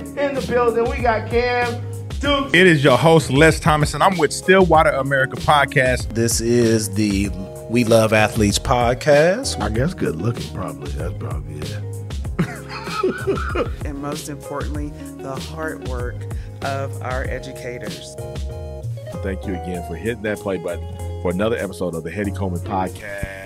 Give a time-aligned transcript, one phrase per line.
[0.00, 0.88] in the building.
[0.90, 1.80] We got Cam
[2.20, 2.54] Dukes.
[2.54, 6.14] It is your host, Les Thomas, and I'm with Stillwater America Podcast.
[6.14, 7.30] This is the
[7.68, 9.60] We Love Athletes podcast.
[9.60, 10.90] I guess good looking, probably.
[10.92, 11.80] That's probably it.
[13.84, 16.16] and most importantly, the hard work
[16.62, 18.14] of our educators.
[19.22, 20.86] Thank you again for hitting that play button
[21.22, 23.43] for another episode of the Heady Coleman Podcast.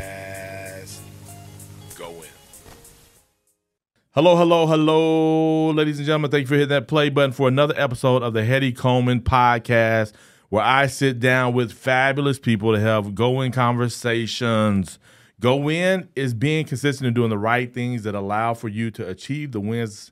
[4.19, 6.33] Hello, hello, hello, ladies and gentlemen.
[6.33, 10.13] Thank you for hitting that play button for another episode of the Heady Coleman Podcast,
[10.49, 14.99] where I sit down with fabulous people to have go in conversations.
[15.39, 19.07] Go in is being consistent and doing the right things that allow for you to
[19.07, 20.11] achieve the wins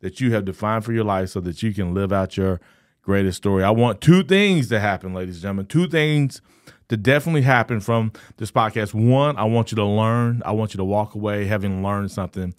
[0.00, 2.62] that you have defined for your life so that you can live out your
[3.02, 3.62] greatest story.
[3.62, 5.66] I want two things to happen, ladies and gentlemen.
[5.66, 6.40] Two things
[6.88, 8.94] to definitely happen from this podcast.
[8.94, 10.42] One, I want you to learn.
[10.46, 12.54] I want you to walk away having learned something.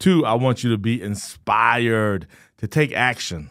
[0.00, 3.50] Two, I want you to be inspired to take action.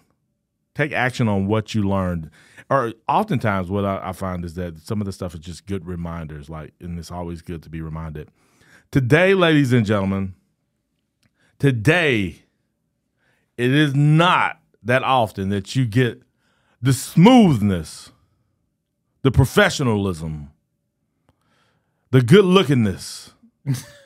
[0.74, 2.32] Take action on what you learned.
[2.72, 5.86] Or oftentimes, what I, I find is that some of the stuff is just good
[5.86, 8.30] reminders, like, and it's always good to be reminded.
[8.92, 10.34] Today, ladies and gentlemen,
[11.60, 12.44] today,
[13.58, 16.24] it is not that often that you get
[16.82, 18.12] the smoothness,
[19.22, 20.50] the professionalism,
[22.10, 23.34] the good lookingness,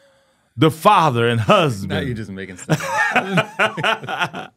[0.57, 1.89] the father and husband.
[1.91, 2.79] Now you're just making stuff.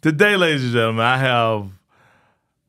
[0.00, 1.70] Today, ladies and gentlemen, I have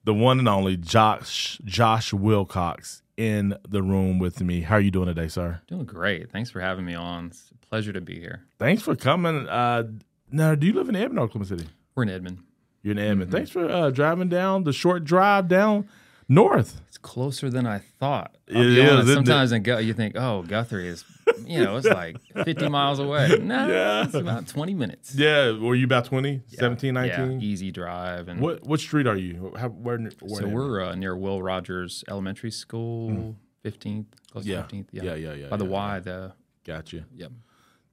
[0.04, 4.62] the one and only Josh Josh Wilcox in the room with me.
[4.62, 5.62] How are you doing today, sir?
[5.68, 6.32] Doing great.
[6.32, 7.28] Thanks for having me on.
[7.28, 8.44] It's a pleasure to be here.
[8.60, 9.48] Thanks for coming.
[9.48, 9.84] Uh,
[10.32, 11.68] now, do you live in Edmond or Oklahoma City?
[11.96, 12.40] We're in Edmond.
[12.84, 13.32] You're in Edmond.
[13.32, 15.88] Thanks for uh, driving down the short drive down
[16.30, 16.82] north.
[16.88, 18.36] It's closer than I thought.
[18.54, 19.26] I'll It be is, honest, isn't it?
[19.26, 21.04] Sometimes in Gu- you think, oh, Guthrie is,
[21.46, 23.38] you know, it's like 50 miles away.
[23.42, 24.06] No, Yeah.
[24.06, 25.14] it's about 20 minutes.
[25.16, 26.60] Yeah, were you about 20, Yeah.
[26.60, 27.32] 17, 19?
[27.42, 28.28] Yeah, easy drive.
[28.28, 29.54] And What what street are you?
[29.58, 34.48] How, where, where so we're uh, near Will Rogers Elementary School, 15th, close Mm.
[34.48, 34.62] Yeah.
[34.64, 34.86] to 15th.
[34.92, 36.34] Yeah, Yeah, yeah, yeah, By the Y, the,
[36.66, 37.06] Gotcha.
[37.14, 37.32] yep.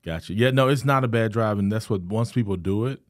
[0.05, 0.35] Gotcha.
[0.35, 3.01] Yeah, no, it's not a bad drive, and that's what once people do it,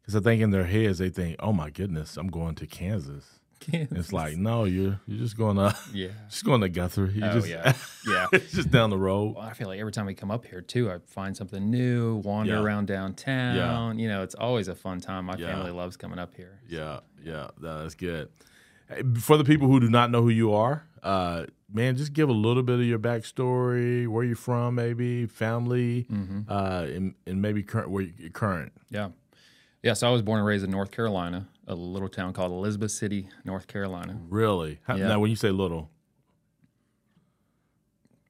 [0.00, 3.39] because I think in their heads they think, "Oh my goodness, I'm going to Kansas."
[3.68, 6.08] It's like, no, you're you're just going to yeah.
[6.28, 7.12] just going to Guthrie.
[7.12, 7.72] You Oh, just, yeah.
[8.06, 8.26] Yeah.
[8.32, 9.36] it's just down the road.
[9.36, 12.16] Well, I feel like every time we come up here too, I find something new,
[12.24, 12.60] wander Yeah.
[12.62, 13.56] around downtown.
[13.56, 13.92] Yeah.
[14.02, 15.26] You know, it's always a fun time.
[15.26, 15.48] My Yeah.
[15.54, 16.60] family loves coming up here.
[16.68, 18.28] Yeah, yeah, that's good.
[19.20, 22.32] For the people who do not know who you are, uh, man, just give a
[22.32, 26.40] little bit of your backstory, where you're from, maybe family, Mm-hmm.
[26.50, 28.72] uh, and, and maybe current where current.
[28.90, 29.10] Yeah.
[29.82, 32.90] Yeah, so I was born and raised in North Carolina, a little town called Elizabeth
[32.90, 34.18] City, North Carolina.
[34.28, 34.80] Really?
[34.82, 35.08] How, Yeah.
[35.08, 35.88] Now, when you say little,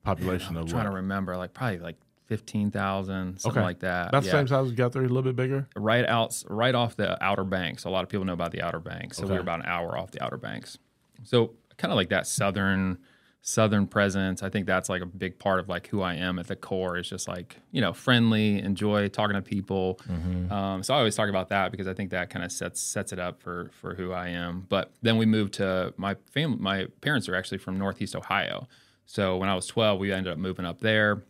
[0.05, 0.61] population of what?
[0.61, 0.91] I'm of trying what?
[0.91, 1.97] to remember, like probably like
[2.27, 4.13] 15,000, something like that.
[4.13, 4.33] That's yeah.
[4.33, 5.69] the same size as Guthrie, a little bit bigger.
[5.75, 7.85] Right out, right off the Outer Banks.
[7.85, 9.17] A lot of people know about the Outer Banks.
[9.17, 9.35] So we Okay.
[9.35, 10.79] were about an hour off the Outer Banks.
[11.25, 12.99] So kind of like that southern,
[13.43, 14.43] southern presence.
[14.43, 16.99] I think that's like a big part of like who I am at the core.
[16.99, 19.99] Is just like you know friendly, enjoy talking to people.
[20.53, 23.13] Um, so I always talk about that because I think that kind of sets sets
[23.13, 24.67] it up for for who I am.
[24.69, 26.59] But then we moved to my family.
[26.59, 28.69] My parents are actually from Northeast Ohio.
[29.07, 31.25] So when I was 12, we ended up moving up there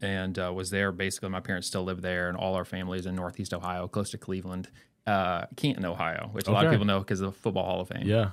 [0.00, 0.92] and uh, was there.
[0.92, 4.18] Basically, my parents still live there, and all our families in Northeast Ohio, close to
[4.18, 4.68] Cleveland,
[5.06, 7.88] uh, Canton, Ohio, which a lot of people know because of the Football Hall of
[7.88, 8.06] Fame.
[8.06, 8.30] Yeah.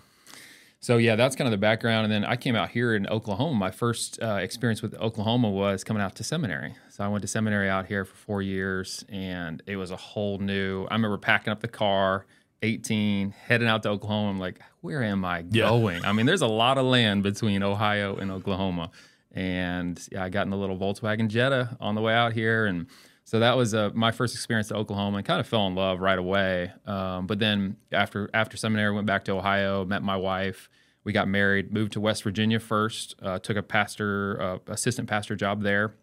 [0.81, 2.06] So yeah, that's kind of the background.
[2.06, 3.53] And then I came out here in Oklahoma.
[3.56, 6.73] My first uh, experience with Oklahoma was coming out to seminary.
[6.90, 10.38] So I went to seminary out here for four years, and it was a whole
[10.38, 10.85] new.
[10.85, 12.25] I remember packing up the car.
[12.62, 14.31] 18, heading out to Oklahoma.
[14.31, 15.69] I'm like, where am I Yeah.
[15.69, 16.03] going?
[16.03, 18.91] I mean, there's a lot of land between Ohio and Oklahoma.
[19.34, 22.66] And yeah, I got in a little Volkswagen Jetta on the way out here.
[22.66, 22.88] And
[23.29, 26.00] so that was uh, my first experience at Oklahoma and kind of fell in love
[26.00, 26.72] right away.
[26.88, 30.67] Um, but then after after seminary, went back to Ohio, met my wife.
[31.03, 35.35] We got married, moved to West Virginia first, uh, took a pastor, uh, assistant pastor
[35.35, 35.94] job there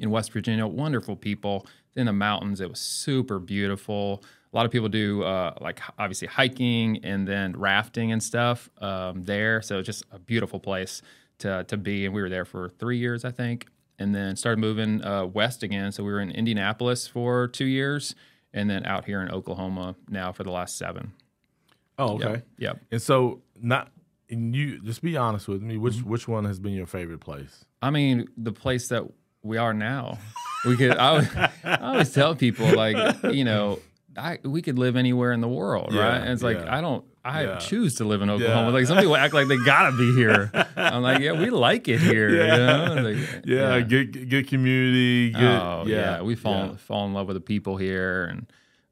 [0.00, 0.66] in West Virginia.
[0.66, 2.62] Wonderful people in the mountains.
[2.62, 4.24] It was super beautiful.
[4.50, 9.22] A lot of people do uh, like obviously hiking and then rafting and stuff um,
[9.24, 9.60] there.
[9.60, 11.02] So just a beautiful place
[11.40, 12.06] to to be.
[12.06, 13.66] And we were there for three years, I think,
[13.98, 15.92] and then started moving uh, west again.
[15.92, 18.14] So we were in Indianapolis for two years,
[18.52, 21.12] and then out here in Oklahoma now for the last seven.
[21.98, 22.24] Oh, okay.
[22.30, 22.46] Yep.
[22.58, 22.80] Yep.
[22.90, 23.90] And so, not
[24.30, 25.74] and you just be honest with me.
[25.74, 25.82] Mm-hmm.
[25.82, 27.64] Which which one has been your favorite place?
[27.82, 29.04] I mean, the place that
[29.42, 30.18] we are now.
[30.64, 30.96] We could.
[30.96, 33.78] I, always- I always tell people like, you know,
[34.16, 36.20] I we could live anywhere in the world, Yeah, right?
[36.22, 36.74] And it's like yeah.
[36.76, 37.04] I don't.
[37.24, 37.56] I Yeah.
[37.56, 38.66] choose to live in Oklahoma.
[38.68, 38.72] Yeah.
[38.74, 40.50] Like some people act like they gotta be here.
[40.76, 42.28] I'm like, yeah, we like it here.
[42.30, 42.96] you know?
[43.02, 45.30] Like, Yeah, good good community.
[45.30, 45.42] Good.
[45.42, 46.76] Oh yeah, yeah, we fall yeah.
[46.76, 48.46] fall in love with the people here, and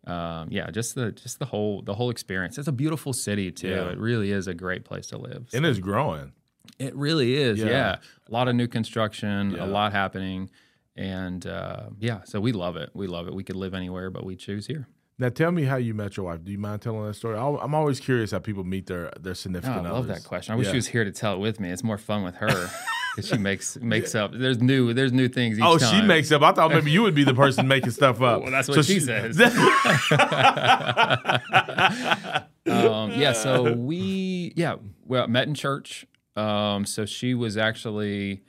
[0.07, 2.57] um, yeah, just the just the whole the whole experience.
[2.59, 3.69] It's a beautiful city too.
[3.69, 3.91] Yeah.
[3.91, 5.49] It really is a great place to live.
[5.53, 6.33] And it's growing.
[6.79, 7.59] It really is.
[7.59, 7.67] Yeah.
[7.67, 7.97] Yeah.
[8.29, 9.65] A lot of new construction, Yeah.
[9.65, 10.51] a lot happening.
[10.97, 12.91] And uh, yeah, so we love it.
[12.95, 13.35] We love it.
[13.35, 14.89] We could live anywhere, but we choose here.
[15.19, 16.43] Now, tell me how you met your wife.
[16.43, 17.37] Do you mind telling that story?
[17.37, 20.23] I'll- I'm always curious how people meet their their Oh, significant I love others.
[20.23, 20.55] that question.
[20.55, 20.73] I wish Yeah.
[20.73, 21.71] she was here to tell it with me.
[21.71, 22.49] It's more fun with her
[23.17, 24.33] because she makes makes up.
[24.35, 26.01] There's new there's new things each Oh, time.
[26.01, 26.43] she makes up.
[26.43, 28.43] I thought maybe you would be the person making stuff up.
[28.43, 29.39] Well, that's what she says.
[32.67, 36.07] um, yeah, so we yeah, well met in church.
[36.37, 38.43] Um, so she was actually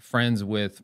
[0.00, 0.82] friends with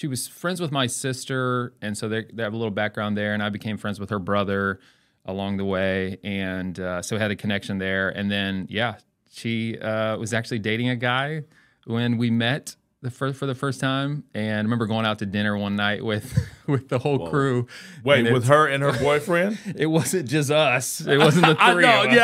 [0.00, 3.34] she was friends with my sister, and so they, they have a little background there,
[3.34, 4.80] and I became friends with her brother
[5.26, 8.08] along the way, and uh, so had a connection there.
[8.08, 8.94] And then yeah,
[9.30, 11.42] she uh, was actually dating a guy
[11.84, 15.26] when we met the first for the first time, and I remember going out to
[15.26, 16.32] dinner one night with
[16.66, 17.66] with the whole crew.
[18.02, 19.58] Wait, with her and her boyfriend?
[19.76, 21.02] it wasn't just us.
[21.02, 21.82] It wasn't the I three.
[21.82, 22.14] know, of us.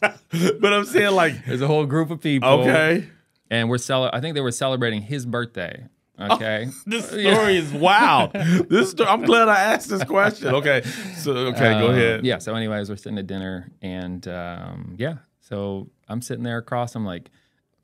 [0.00, 0.54] yeah, I know.
[0.60, 2.48] but I'm saying like, There's a whole group of people.
[2.48, 3.08] okay,
[3.50, 5.86] And we're cel- I think they were celebrating his birthday.
[6.20, 6.68] Okay.
[6.86, 8.32] this story is wild.
[8.68, 10.48] This story, I'm glad I asked this question.
[10.54, 10.82] Okay,
[11.16, 12.24] so okay, go Um, ahead.
[12.24, 12.38] Yeah.
[12.38, 15.16] So, anyways, we're sitting at dinner, and um, yeah.
[15.40, 16.94] So I'm sitting there across.
[16.94, 17.30] I'm like,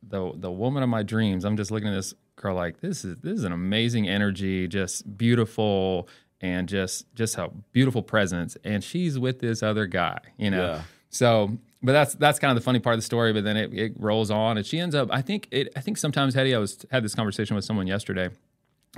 [0.02, 1.44] the the woman of my dreams.
[1.44, 5.16] I'm just looking at this girl like this is this is an amazing energy, just
[5.16, 6.08] beautiful,
[6.40, 8.56] and just just a beautiful presence.
[8.64, 10.72] And she's with this other guy, you know.
[10.74, 10.82] Yeah.
[11.08, 13.32] So, but that's that's kind of the funny part of the story.
[13.32, 15.08] But then it, it rolls on, and she ends up.
[15.12, 15.68] I think it.
[15.76, 18.30] I think sometimes Heady, I was had this conversation with someone yesterday.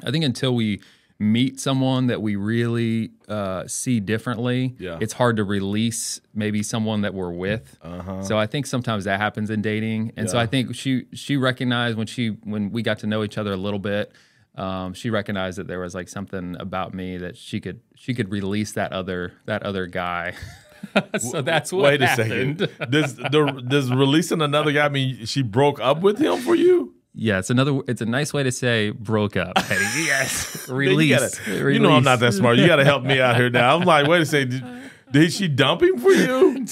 [0.05, 0.81] I think until we
[1.19, 4.99] meet someone that we really uh, see differently, Yeah.
[5.00, 7.79] it's hard to release maybe someone that we're with.
[8.23, 10.44] So I think sometimes that happens in dating, and so Uh-huh.
[10.44, 13.56] I think she she recognized when she when we got to know each other a
[13.56, 14.12] little bit.
[14.56, 18.31] Um, she recognized that there was like something about me that she could she could
[18.31, 20.35] release that other that other guy.
[21.19, 22.61] so that's what Wait a happened.
[22.61, 22.90] second.
[22.90, 26.94] Does the does releasing another guy mean she broke up with him for you?
[27.19, 27.81] Yeah, it's another.
[27.88, 29.56] It's a nice way to say broke up.
[29.62, 29.82] Heady.
[30.05, 31.08] yes, release.
[31.08, 32.58] You, gotta- you know I'm not that smart.
[32.58, 33.75] You got to help me out here now.
[33.76, 34.50] I'm like, wait a second.
[34.50, 34.64] Did,
[35.12, 36.67] did she dump him for you?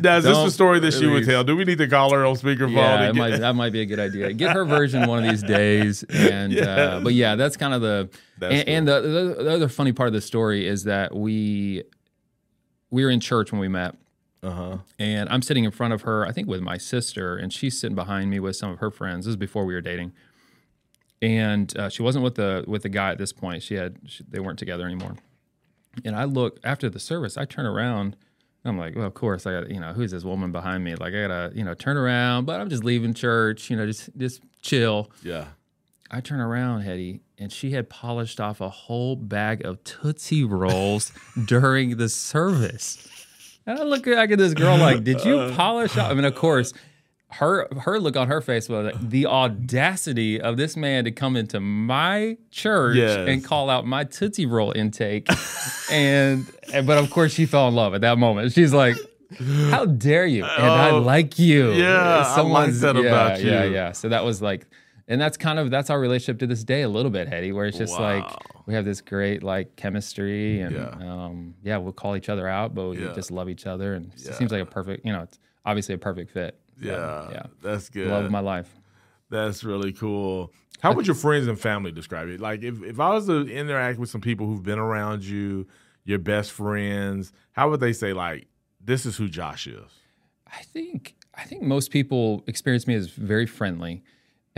[0.00, 1.44] Now, is this the Don't story that she would tell?
[1.44, 2.74] Do we need to call her on speakerphone?
[2.74, 4.32] Yeah, it get- might, that might be a good idea.
[4.34, 6.02] Get her version one of these days.
[6.02, 9.68] And uh, but yeah, that's kind of the That's and, and the, the the other
[9.68, 11.84] funny part of the story is that we
[12.90, 13.96] we were in church when we met.
[14.42, 14.78] Uh-huh.
[14.98, 17.94] And I'm sitting in front of her, I think with my sister, and she's sitting
[17.94, 19.26] behind me with some of her friends.
[19.26, 20.12] This is before we were dating,
[21.20, 23.62] and uh, she wasn't with the with the guy at this point.
[23.62, 25.16] She had she, they weren't together anymore.
[26.04, 27.36] And I look after the service.
[27.36, 28.16] I turn around.
[28.64, 30.94] I'm like, well, of course, I got you know who's this woman behind me?
[30.94, 33.68] Like I gotta you know turn around, but I'm just leaving church.
[33.68, 35.10] You know, just just chill.
[35.22, 35.46] Yeah.
[36.10, 41.12] I turn around, Heady, and she had polished off a whole bag of Tootsie Rolls
[41.44, 43.06] during the service.
[43.66, 45.54] And I look back at this girl like, did you uh.
[45.54, 46.10] polish off?
[46.10, 46.72] I mean, of course,
[47.32, 51.36] her her look on her face was like, the audacity of this man to come
[51.36, 53.28] into my church Yes.
[53.28, 55.28] and call out my Tootsie Roll intake.
[55.92, 58.52] and, and but of course she fell in love at that moment.
[58.52, 58.96] She's like,
[59.70, 60.44] how dare you?
[60.44, 61.70] And I Oh, like you.
[61.72, 63.50] yeah, I like that yeah, about you.
[63.50, 63.92] Yeah, yeah.
[63.92, 64.66] So that was like,
[65.10, 67.66] and that's kind of that's our relationship to this day a little bit, Heady, where
[67.66, 68.24] it's just like
[68.66, 70.88] we have this great like chemistry and Yeah.
[71.24, 73.12] um, yeah we'll call each other out, but we Yeah.
[73.12, 74.30] just love each other, and Yeah.
[74.30, 76.58] it seems like a perfect, you know, it's obviously a perfect fit.
[76.80, 77.28] Yeah.
[77.30, 78.08] yeah, That's good.
[78.08, 78.74] love of my life.
[79.28, 80.52] That's really cool.
[80.80, 82.40] How would your friends and family describe it?
[82.40, 85.66] Like, if, if I was to interact with some people who've been around you,
[86.04, 88.46] your best friends, how would they say, like,
[88.82, 89.90] this is who Josh is?
[90.46, 94.02] I think I think most people experience me as very friendly,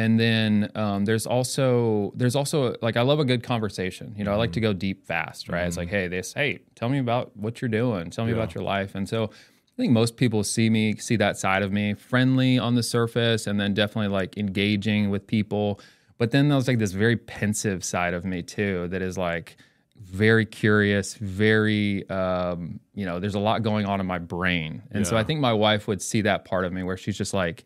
[0.02, 4.14] and then um, there's also there's also like I love a good conversation.
[4.16, 5.48] You know, I like to go deep fast.
[5.48, 5.66] Right?
[5.66, 8.10] It's like, hey, this, hey, tell me about what you're doing.
[8.10, 8.38] Tell me Yeah.
[8.38, 8.94] about your life.
[8.94, 12.74] And so I think most people see me, see that side of me, friendly on
[12.74, 15.80] the surface, and then definitely like engaging with people.
[16.18, 19.56] But then there's like this very pensive side of me too, that is like
[19.98, 24.82] very curious, very um, you know, there's a lot going on in my brain.
[24.90, 27.32] And so I think my wife would see that part of me where she's just
[27.32, 27.64] like,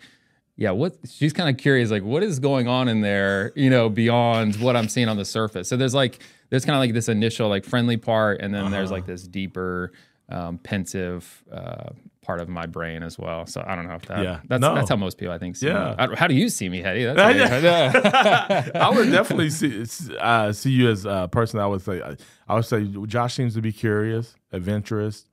[0.57, 3.89] yeah, what she's kind of curious, like what is going on in there, you know,
[3.89, 5.69] beyond what I'm seeing on the surface.
[5.69, 6.21] So there's like
[6.51, 8.95] there's kind of like this initial like friendly part, and then there's Uh-huh.
[8.99, 9.93] like this deeper,
[10.29, 11.91] um, pensive uh,
[12.23, 13.47] part of my brain as well.
[13.47, 14.41] So I don't know if that Yeah.
[14.49, 14.75] that's No.
[14.75, 15.95] that's how most people I think see Yeah.
[15.99, 16.05] me.
[16.15, 17.05] I- how do you see me, Heady?
[17.05, 18.71] That's Yeah.
[18.75, 19.85] I would definitely see
[20.19, 21.61] uh, see you as a person.
[21.61, 22.01] I would say
[22.49, 25.27] I would say Josh seems to be curious, adventurous,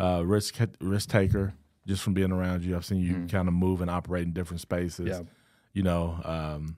[0.00, 1.54] uh, risk risk taker.
[1.86, 3.26] Just from being around you, I've seen you mm-hmm.
[3.26, 5.08] kind of move and operate in different spaces.
[5.08, 5.22] Yeah.
[5.72, 6.76] You know, um,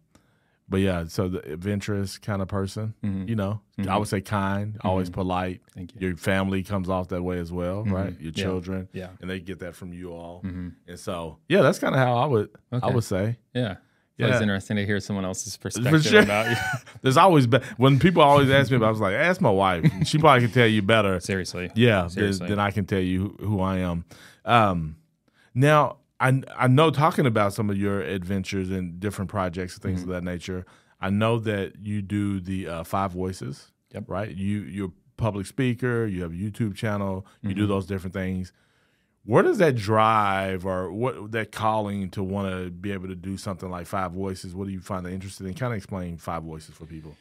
[0.69, 3.29] but yeah, so the adventurous kind of person, mm-hmm.
[3.29, 4.05] you know, I would mm-hmm.
[4.05, 5.61] say kind, always polite.
[5.61, 5.79] Mm-hmm.
[5.79, 6.09] Thank you.
[6.09, 8.19] Your family comes off that way as well, right?
[8.19, 9.11] Your children, Yeah.
[9.21, 10.41] and they get that from you all.
[10.43, 13.37] And so, yeah, that's kind of how I would, I would say.
[13.53, 13.77] Yeah.
[14.17, 14.29] Yeah.
[14.29, 16.23] It's interesting to hear someone else's perspective sure.
[16.23, 16.57] about you.
[17.03, 18.87] There's always been when people always ask me about.
[18.87, 19.91] I was like, ask my wife.
[20.07, 21.19] She probably can tell you better.
[21.19, 21.73] Seriously.
[21.75, 22.47] Yeah, Seriously.
[22.47, 24.05] then I can tell you who, who I am.
[24.45, 24.97] Um,
[25.55, 30.01] now, I I know talking about some of your adventures and different projects and things
[30.01, 30.11] Mm-hmm.
[30.11, 30.65] of that nature.
[31.01, 33.71] I know that you do the uh, Five Voices.
[33.93, 34.05] Yep.
[34.09, 34.31] Right.
[34.35, 36.07] You you're a public speaker.
[36.07, 37.27] You have a YouTube channel.
[37.43, 37.59] You Mm-hmm.
[37.59, 38.53] do those different things.
[39.27, 43.37] Where does that drive or what that calling to want to be able to do
[43.39, 44.55] something like Five Voices?
[44.55, 45.55] What do you find that interested in?
[45.55, 47.17] Kind of explain Five Voices for people.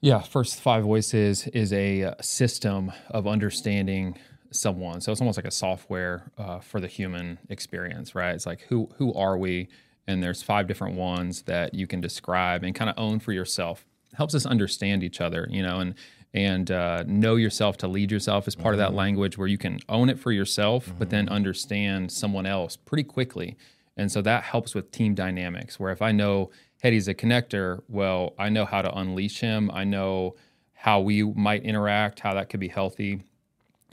[0.00, 4.16] Yeah, First Five Voices is a uh, system of understanding
[4.54, 5.00] someone.
[5.00, 8.34] So it's almost like a software uh, for the human experience, right?
[8.34, 9.68] It's like who who are we?
[10.06, 13.86] And there's five different ones that you can describe and kind of own for yourself.
[14.12, 15.94] It helps us understand each other, you know, and
[16.34, 19.78] and uh, know yourself to lead yourself is part of that language where you can
[19.88, 23.56] own it for yourself, but then understand someone else pretty quickly.
[23.96, 25.78] And so that helps with team dynamics.
[25.78, 26.50] Where if I know
[26.82, 29.70] Heady's a connector, well, I know how to unleash him.
[29.72, 30.34] I know
[30.72, 33.22] how we might interact, how that could be healthy.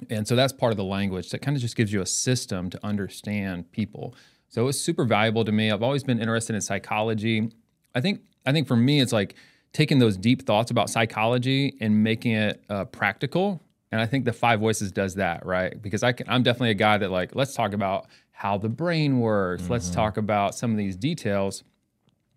[0.09, 2.69] And so that's part of the language that kind of just gives you a system
[2.69, 4.15] to understand people.
[4.49, 5.71] So it's super valuable to me.
[5.71, 7.51] I've always been interested in psychology.
[7.95, 9.35] I think I think for me it's like
[9.73, 13.61] taking those deep thoughts about psychology and making it uh, practical.
[13.91, 15.81] And I think the Five Voices does that, right?
[15.81, 19.19] Because I can, I'm definitely a guy that like let's talk about how the brain
[19.19, 19.69] works.
[19.69, 21.63] Let's talk about some of these details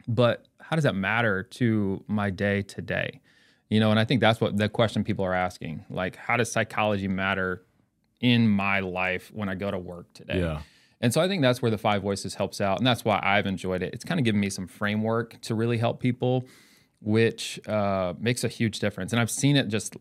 [0.09, 3.21] but how does that matter to my day to day
[3.69, 6.51] you know and i think that's what the question people are asking like how does
[6.53, 7.63] psychology matter
[8.21, 10.61] in my life when i go to work today Yeah.
[11.01, 13.47] and so i think that's where the five voices helps out and that's why i've
[13.47, 16.47] enjoyed it it's kind of given me some framework to really help people
[17.01, 19.97] which uh, makes a huge difference and i've seen it just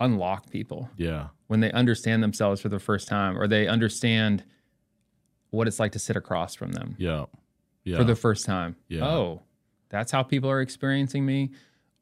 [0.00, 1.28] unlock people Yeah.
[1.46, 4.42] when they understand themselves for the first time or they understand
[5.50, 7.26] what it's like to sit across from them Yeah.
[7.84, 7.98] Yeah.
[7.98, 8.76] for the first time.
[8.88, 9.04] Yeah.
[9.06, 9.42] Oh,
[9.90, 11.50] that's how people are experiencing me.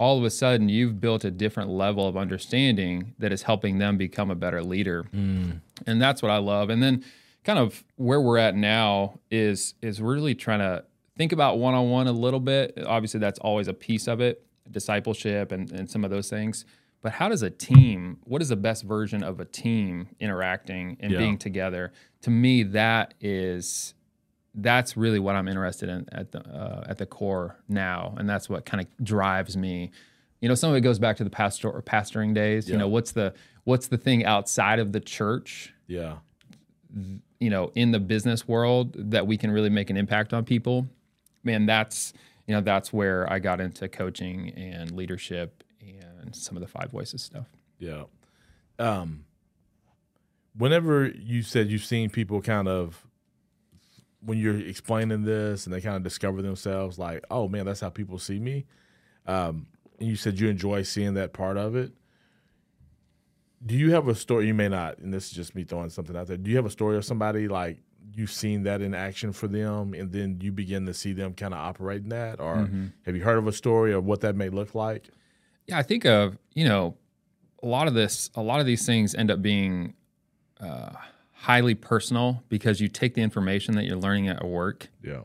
[0.00, 3.99] All of a sudden, you've built a different level of understanding that is helping them
[3.99, 5.04] become a better leader.
[5.14, 5.61] Mm.
[5.87, 6.71] And that's what I love.
[6.71, 7.04] And then,
[7.45, 10.85] kind of where we're at now is is really trying to
[11.19, 12.78] think about one on one a little bit.
[12.87, 16.64] Obviously, that's always a piece of it, discipleship and, and some of those things.
[17.02, 21.12] But how does a team, what is the best version of a team interacting and
[21.12, 21.19] Yeah.
[21.19, 21.92] being together?
[22.23, 23.95] To me, that is
[24.54, 28.49] that's really what I'm interested in at the uh, at the core now, and that's
[28.49, 29.90] what kind of drives me.
[30.40, 32.69] You know, some of it goes back to the pastor or pastoring days.
[32.69, 35.75] You know, what's the what's the thing outside of the church?
[35.87, 36.16] yeah.
[37.38, 40.88] You know, in the business world that we can really make an impact on people.
[41.45, 42.12] Man, that's
[42.47, 46.90] you know that's where I got into coaching and leadership and some of the five
[46.90, 47.47] voices stuff.
[47.78, 48.04] Yeah.
[48.78, 49.25] Um,
[50.57, 53.07] whenever you said you've seen people kind of
[54.23, 57.89] when you're explaining this and they kind of discover themselves like, oh man, that's how
[57.89, 58.67] people see me.
[59.27, 59.67] Um,
[59.99, 61.93] and you said you enjoy seeing that part of it.
[63.65, 64.47] Do you have a story?
[64.47, 66.39] You may not, and this is just me throwing something out there.
[66.39, 67.79] Do you have a story of somebody like
[68.15, 71.53] you've seen that in action for them, and then you begin to see them kind
[71.53, 72.69] of operating that, or
[73.05, 75.11] have you heard of a story of what that may look like?
[75.67, 76.97] Yeah, I think of you know
[77.62, 78.31] a lot of this.
[78.35, 79.93] A lot of these things end up being
[80.59, 80.93] uh,
[81.42, 85.23] highly personal because you take the information that you're learning at work Yeah,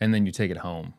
[0.00, 0.94] and then you take it home.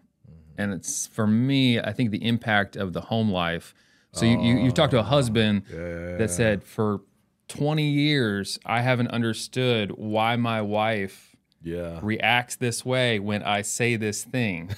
[0.58, 3.74] And it's for me, I think the impact of the home life.
[4.12, 7.02] So you, you, you talked to a husband that said, for
[7.48, 13.96] 20 years, I haven't understood why my wife yeah, reacts this way when I say
[13.96, 14.72] this thing.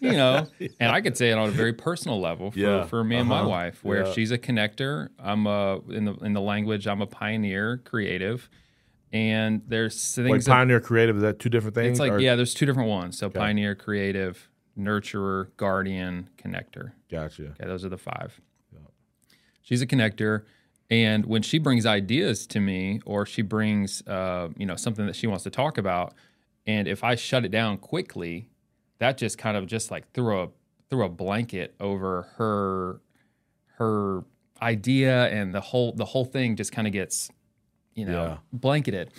[0.00, 0.46] You know,
[0.80, 2.86] and I could say it on a very personal level for, Yeah.
[2.86, 3.48] for me and my Uh-huh.
[3.48, 4.12] wife, where Yeah.
[4.12, 5.08] she's a connector.
[5.18, 6.86] I'm a in the in the language.
[6.86, 8.48] I'm a pioneer, creative,
[9.12, 11.16] and there's like things that- pioneer creative.
[11.16, 11.90] Is that two different things?
[11.92, 13.18] it's like or- yeah, there's two different ones.
[13.18, 16.92] So pioneer, creative, nurturer, guardian, connector.
[17.10, 17.48] Gotcha.
[17.48, 18.40] Okay, those are the five.
[19.64, 20.42] She's a connector,
[20.90, 25.14] and when she brings ideas to me, or she brings uh, you know something that
[25.16, 26.14] she wants to talk about,
[26.66, 28.48] and if I shut it down quickly,
[28.98, 30.48] that just kind of just like threw a
[30.90, 33.00] threw a blanket over her
[33.76, 34.24] her
[34.60, 37.30] idea, and the whole the whole thing just kind of gets
[37.94, 38.36] you know Yeah.
[38.52, 39.10] blanketed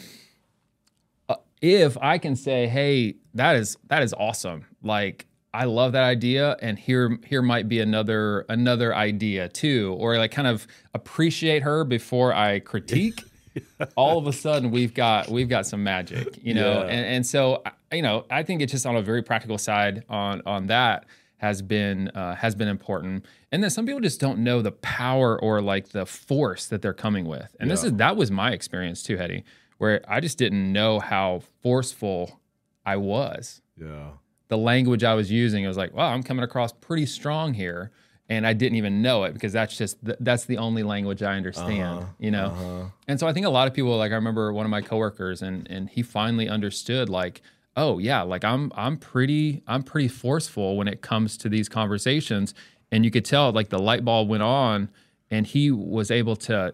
[1.30, 6.04] uh, if I can say, "Hey, that is that is awesome," like I love that
[6.04, 11.64] idea, and here here might be another another idea too, or like kind of appreciate
[11.64, 13.22] her before I critique.
[13.96, 16.88] All of a sudden, we've got we've got some magic, you know, Yeah.
[16.94, 20.42] and and so you know, I think it's just on a very practical side on
[20.46, 21.06] on that
[21.38, 25.40] has been uh, has been important, and then some people just don't know the power
[25.40, 27.56] or like the force that they're coming with.
[27.60, 29.44] And this is that was my experience too, Heady,
[29.78, 32.42] where I just didn't know how forceful
[32.84, 33.62] I was.
[33.80, 34.10] Yeah.
[34.48, 37.92] The language I was using, I was like, wow, I'm coming across pretty strong here.
[38.28, 41.36] And I didn't even know it because that's just th- that's the only language I
[41.36, 42.12] understand, uh-huh.
[42.18, 42.46] you know.
[42.48, 42.86] Uh-huh.
[43.08, 45.44] And so I think a lot of people, like I remember one of my coworkers,
[45.44, 47.42] and and he finally understood, like,
[47.76, 52.54] oh yeah, like I'm I'm pretty I'm pretty forceful when it comes to these conversations,
[52.94, 54.90] and you could tell like the light bulb went on,
[55.32, 56.74] and he was able to.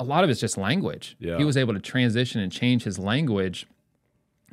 [0.00, 1.16] A lot of it's just language.
[1.20, 1.38] Yeah.
[1.38, 3.66] He was able to transition and change his language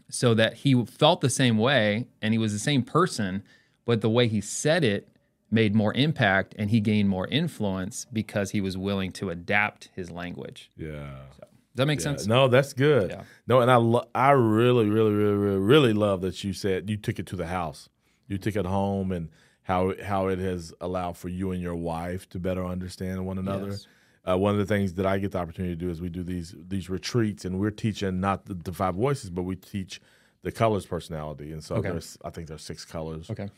[0.10, 3.42] so that he felt the same way and he was the same person,
[3.86, 5.08] but the way he said it
[5.50, 10.12] made more impact and he gained more influence because he was willing to adapt his
[10.12, 10.70] language.
[10.78, 10.90] Yeah.
[11.32, 11.40] Does
[11.76, 12.04] that make Yeah.
[12.04, 12.28] sense?
[12.28, 13.10] No, that's good.
[13.10, 13.24] Yeah.
[13.48, 16.98] No, and I lo- I really, really, really, really, really love that you said you
[16.98, 17.90] took it to the house.
[18.28, 19.30] You took it home and
[19.70, 23.70] how how it has allowed for you and your wife to better understand one another.
[23.70, 23.88] Yes.
[24.28, 26.24] Uh, one of the things that I get the opportunity to do is we do
[26.24, 30.02] these these retreats, and we're teaching not the, the five voices, but we teach
[30.42, 31.52] the colors personality.
[31.52, 31.90] And so Okay.
[31.92, 33.30] there's I think there's six colors.
[33.30, 33.50] Okay.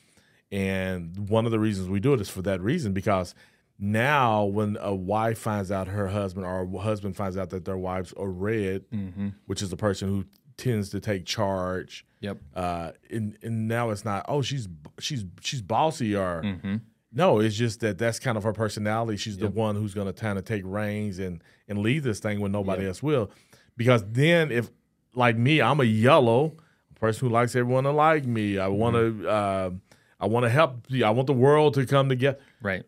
[0.51, 3.33] And one of the reasons we do it is for that reason because
[3.79, 7.77] now when a wife finds out her husband or a husband finds out that their
[7.77, 8.83] wives are red,
[9.45, 10.25] which is the person who
[10.61, 12.05] tends to take charge.
[12.21, 12.37] Yep.
[12.55, 14.67] Uh, and, and now it's not oh she's
[14.99, 16.75] she's she's bossy or Mm-hmm.
[17.11, 19.17] no it's just that that's kind of her personality.
[19.17, 22.39] She's the one who's going to kind of take reins and and lead this thing
[22.39, 23.31] when nobody else will.
[23.75, 24.69] Because then if
[25.15, 26.53] like me, I'm a yellow
[26.99, 28.59] person who likes everyone to like me.
[28.59, 29.69] I want to uh,
[30.19, 30.85] I want to help.
[31.03, 32.37] I want the world to come together.
[32.61, 32.83] Right.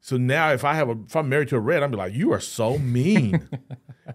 [0.00, 2.12] So now, if I have a, if I'm married to a red, I'm be like,
[2.12, 3.48] you are so mean.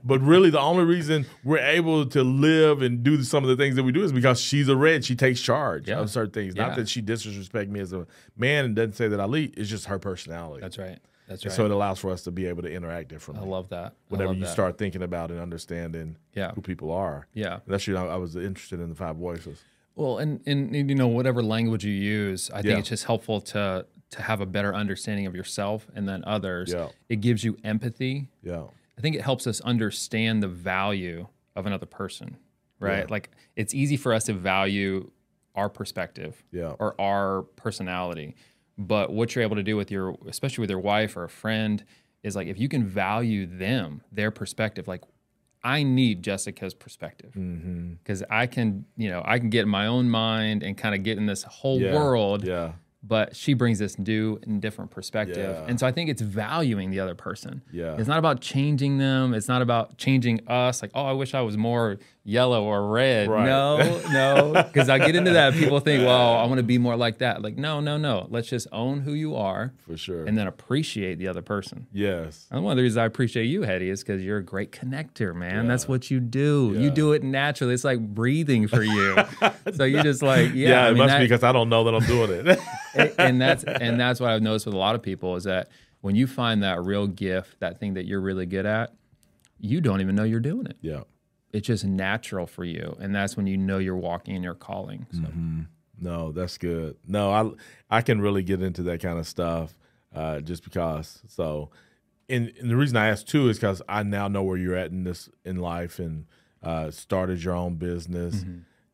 [0.03, 3.75] but really, the only reason we're able to live and do some of the things
[3.75, 5.03] that we do is because she's a red.
[5.05, 5.99] She takes charge Yeah.
[5.99, 6.53] of certain things.
[6.55, 6.67] Yeah.
[6.67, 9.53] Not that she disrespect me as a man and doesn't say that I lead.
[9.57, 10.61] It's just her personality.
[10.61, 10.99] That's right.
[11.27, 11.55] That's And right.
[11.55, 13.45] so it allows for us to be able to interact differently.
[13.47, 13.93] I love that.
[14.09, 14.51] Whenever love you that.
[14.51, 16.51] start thinking about and understanding Yeah.
[16.51, 17.27] who people are.
[17.33, 17.53] Yeah.
[17.53, 19.63] And that's you know, I was interested in the five voices.
[19.95, 22.77] Well, and, and you know whatever language you use, I think Yeah.
[22.79, 26.73] it's just helpful to to have a better understanding of yourself and then others.
[26.73, 26.89] Yeah.
[27.07, 28.27] It gives you empathy.
[28.43, 28.63] Yeah.
[29.01, 32.37] I think it helps us understand the value of another person,
[32.79, 32.99] right?
[32.99, 33.05] Yeah.
[33.09, 35.09] Like it's easy for us to value
[35.55, 36.75] our perspective Yeah.
[36.77, 38.35] or our personality.
[38.77, 41.83] But what you're able to do with your, especially with your wife or a friend,
[42.21, 45.01] is like if you can value them, their perspective, like
[45.63, 47.93] I need Jessica's perspective Mm-hmm.
[48.03, 51.01] because I can, you know, I can get in my own mind and kind of
[51.01, 51.95] get in this whole Yeah.
[51.95, 52.73] world Yeah.
[53.03, 55.37] But she brings this new and different perspective.
[55.37, 55.65] Yeah.
[55.67, 57.63] And so I think it's valuing the other person.
[57.71, 57.95] Yeah.
[57.97, 59.33] It's not about changing them.
[59.33, 60.81] It's not about changing us.
[60.81, 63.27] Like, oh, I wish I was more yellow or red.
[63.29, 63.45] Right.
[63.45, 64.53] No, no.
[64.63, 65.53] Because I get into that.
[65.53, 67.41] People think, well, I want to be more like that.
[67.41, 68.27] Like, no, no, no.
[68.29, 70.25] Let's just own who you are For sure.
[70.25, 71.87] and then appreciate the other person.
[71.91, 72.45] yes.
[72.51, 75.33] And one of the reasons I appreciate you, Heady, is because you're a great connector,
[75.35, 75.67] man.
[75.67, 76.75] That's what you do.
[76.77, 77.73] You do it naturally.
[77.73, 79.15] It's like breathing for you.
[79.73, 80.69] so you're just like, yeah.
[80.69, 82.59] Yeah, I it mean, must that- be because I don't know that I'm doing it.
[82.93, 85.69] and, and that's and that's what I've noticed with a lot of people is that
[86.01, 88.93] when you find that real gift, that thing that you're really good at,
[89.59, 90.77] you don't even know you're doing it.
[90.81, 91.01] yeah.
[91.53, 95.05] It's just natural for you, and that's when you know you're walking in your calling.
[95.11, 95.23] So
[95.99, 96.97] No, that's good.
[97.07, 99.75] No, I I can really get into that kind of stuff
[100.15, 101.21] uh, just because.
[101.27, 101.69] So,
[102.29, 104.91] and, and the reason I asked too is because I now know where you're at
[104.91, 106.25] in this in life and
[106.63, 108.43] uh, started your own business.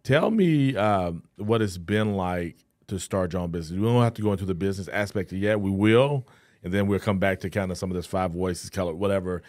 [0.04, 3.78] Tell me um, what it's been like to start your own business.
[3.78, 5.60] We don't have to go into the business aspect yet.
[5.60, 6.26] We will,
[6.64, 9.42] and then we'll come back to kind of some of this five voices, color, whatever,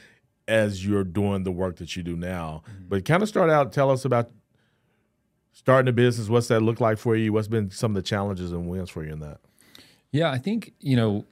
[0.49, 2.63] as you're doing the work that you do now.
[2.69, 2.85] Mm-hmm.
[2.89, 3.73] But kind of start out.
[3.73, 4.31] Tell us about
[5.53, 8.53] starting a business what's that look like for you what's been some of the challenges
[8.53, 9.41] and wins for you in that
[10.11, 11.27] yeah, I think you know,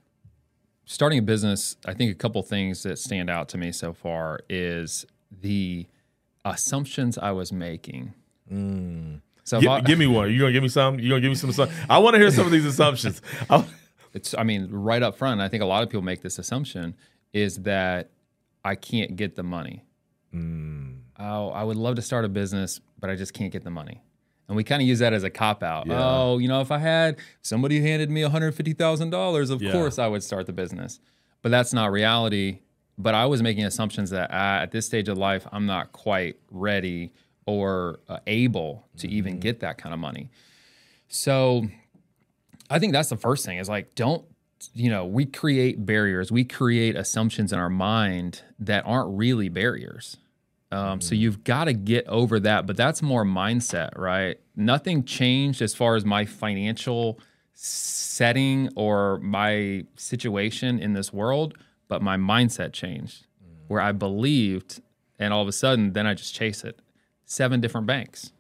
[0.85, 1.77] starting a business.
[1.87, 5.87] I think a couple things that stand out to me so far is the
[6.45, 8.13] assumptions I was making.
[8.53, 9.21] Mm.
[9.45, 11.37] So give, I- give me one you gonna give me some you gonna give me
[11.37, 13.65] some assu- i want to hear some of these assumptions I-
[14.13, 16.97] it's i mean right up front i think a lot of people make this assumption
[17.33, 18.11] is that
[18.67, 19.85] i can't get the money.
[21.19, 24.03] Oh i would love to start a business but i just can't get the money.
[24.49, 25.87] And we kind of use that as a cop out.
[25.87, 25.99] Yeah.
[25.99, 29.73] oh you know if i had somebody handed me $150000 of Yeah.
[29.73, 31.01] course i would start the business.
[31.43, 32.61] But that's not reality.
[32.99, 36.37] But i was making assumptions that ah, at this stage of life i'm not quite
[36.51, 37.13] ready
[37.47, 40.31] or uh, able to even get that kind of money.
[41.09, 41.69] So
[42.69, 44.25] I think that's the first thing is like, don't,
[44.75, 50.17] you know, we create barriers, we create assumptions in our mind that aren't really barriers.
[50.73, 54.41] Um, So you've got to get over that, but that's more mindset, right?
[54.57, 57.21] Nothing changed as far as my financial
[57.53, 61.55] setting or my situation in this world,
[61.89, 63.27] but my mindset changed
[63.69, 64.81] where I believed,
[65.19, 66.79] and all of a sudden, then I just chase it.
[67.25, 68.31] Seven different banks,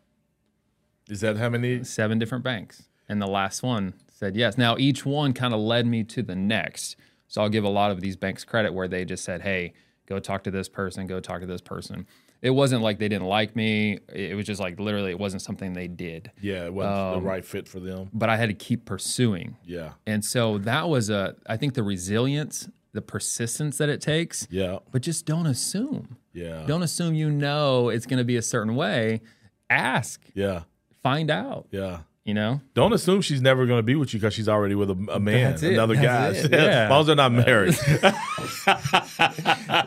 [1.08, 1.82] Is that how many?
[1.82, 2.84] seven different banks.
[3.08, 4.56] And the last one said yes.
[4.56, 6.96] Now, each one kind of led me to the next.
[7.28, 9.74] So I'll give a lot of these banks credit where they just said, hey,
[10.06, 12.06] go talk to this person, go talk to this person.
[12.40, 13.98] It wasn't like they didn't like me.
[14.08, 16.30] It was just like literally, it wasn't something they did.
[16.40, 18.08] Yeah, it wasn't the um, right fit for them.
[18.14, 19.56] But I had to keep pursuing.
[19.64, 24.48] Yeah, And so that was a, I think the resilience, the persistence that it takes,
[24.50, 26.16] yeah, but just don't assume.
[26.32, 29.20] yeah, Don't assume you know it's going to be a certain way.
[29.68, 30.62] Ask, yeah,
[31.02, 32.00] find out, yeah.
[32.26, 32.60] You know?
[32.74, 35.20] Don't assume she's never going to be with you because she's already with a, a
[35.20, 35.74] man, That's it.
[35.74, 36.32] another guy.
[36.32, 36.52] That's it.
[36.54, 37.74] as long as they're not married.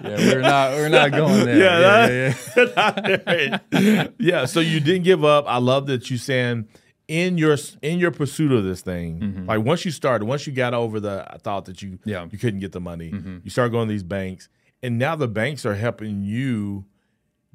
[0.02, 1.58] Yeah, we're not we're not going there.
[1.58, 4.08] Yeah, yeah, yeah, yeah.
[4.18, 4.46] yeah.
[4.46, 5.46] So you didn't give up.
[5.48, 6.68] I love that you saying
[7.08, 9.46] in your in your pursuit of this thing, mm-hmm.
[9.46, 12.28] like once you started, once you got over the thought that you Yeah.
[12.32, 13.40] you couldn't get the money, mm-hmm.
[13.44, 14.48] you start going to these banks,
[14.82, 16.86] and now the banks are helping you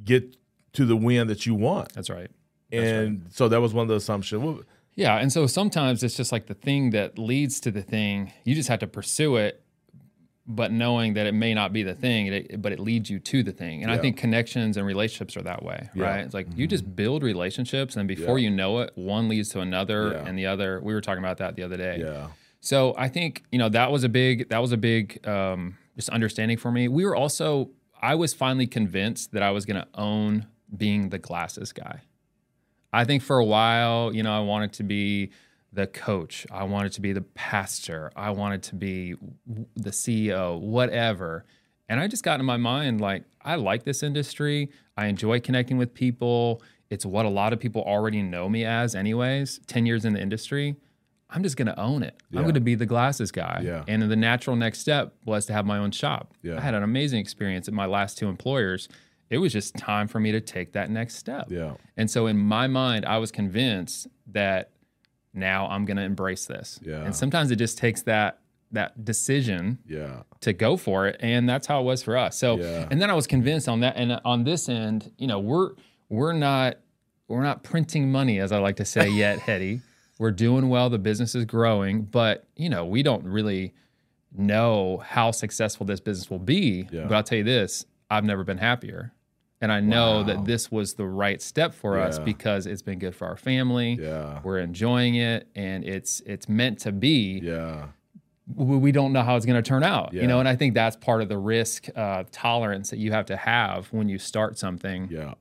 [0.03, 0.37] get
[0.75, 1.93] to the win that you want.
[1.93, 2.31] That's right.
[2.73, 4.65] and so that was one of the assumptions.
[4.97, 8.33] Well, Yeah, and so sometimes it's just like the thing that leads to the thing.
[8.45, 9.61] You just have to pursue it,
[10.47, 13.43] but knowing that it may not be the thing, it, but it leads you to
[13.43, 13.83] the thing.
[13.83, 15.89] And I think connections and relationships are that way, Yeah.
[15.91, 16.01] Mm-hmm.
[16.01, 16.21] right?
[16.25, 18.51] It's like you just build relationships, and before Yeah.
[18.51, 20.29] you know it, one leads to another, Yeah.
[20.29, 20.81] and the other.
[20.83, 21.99] We were talking about that the other day.
[22.01, 22.29] yeah,
[22.61, 26.09] So I think you know that was a big that was a big um, just
[26.11, 26.89] understanding for me.
[26.89, 27.71] We were also
[28.03, 32.01] I was finally convinced that I was going to own being the glasses guy.
[32.95, 35.31] I think for a while, you know, I wanted to be
[35.73, 36.47] the coach.
[36.53, 38.13] I wanted to be the pastor.
[38.15, 39.17] I wanted to be
[39.75, 41.45] the CEO, whatever.
[41.89, 44.71] And I just got in my mind like I like this industry.
[44.97, 46.63] I enjoy connecting with people.
[46.89, 49.61] It's what a lot of people already know me as anyways.
[49.67, 50.77] 10 years in the industry.
[51.31, 52.15] I'm just going to own it.
[52.33, 53.63] I'm going to be the glasses guy.
[53.65, 53.83] Yeah.
[53.89, 56.35] And the natural next step was to have my own shop.
[56.43, 56.59] Yeah.
[56.59, 58.89] I had an amazing experience at my last two employers.
[59.31, 61.47] It was just time for me to take that next step.
[61.51, 64.71] yeah, And so in my mind, I was convinced that
[65.33, 66.79] now I'm going to embrace this.
[66.83, 67.03] Yeah.
[67.05, 68.39] And sometimes it just takes that
[68.73, 72.37] that decision yeah, to go for it, and that's how it was for us.
[72.37, 72.89] So, Yeah.
[72.91, 75.71] and then I was convinced on that, and on this end, you know, we're
[76.09, 76.79] we're not
[77.29, 79.81] we're not printing money, as I like to say yet, Heady.
[80.19, 80.91] We're doing well.
[80.91, 83.75] The business is growing, but you know, we don't really
[84.33, 86.89] know how successful this business will be.
[86.91, 87.05] Yeah.
[87.07, 89.13] But I'll tell you this: I've never been happier.
[89.61, 90.23] And I know Wow.
[90.25, 93.97] that this was the right step for us because it's been good for our family.
[94.01, 97.87] yeah, We're enjoying it, and it's it's meant to be yeah,
[98.55, 100.75] we we don't know how it's going to turn out you know and i think
[100.75, 104.59] that's part of the risk uh, tolerance that you have to have when you start
[104.59, 105.33] something yeah.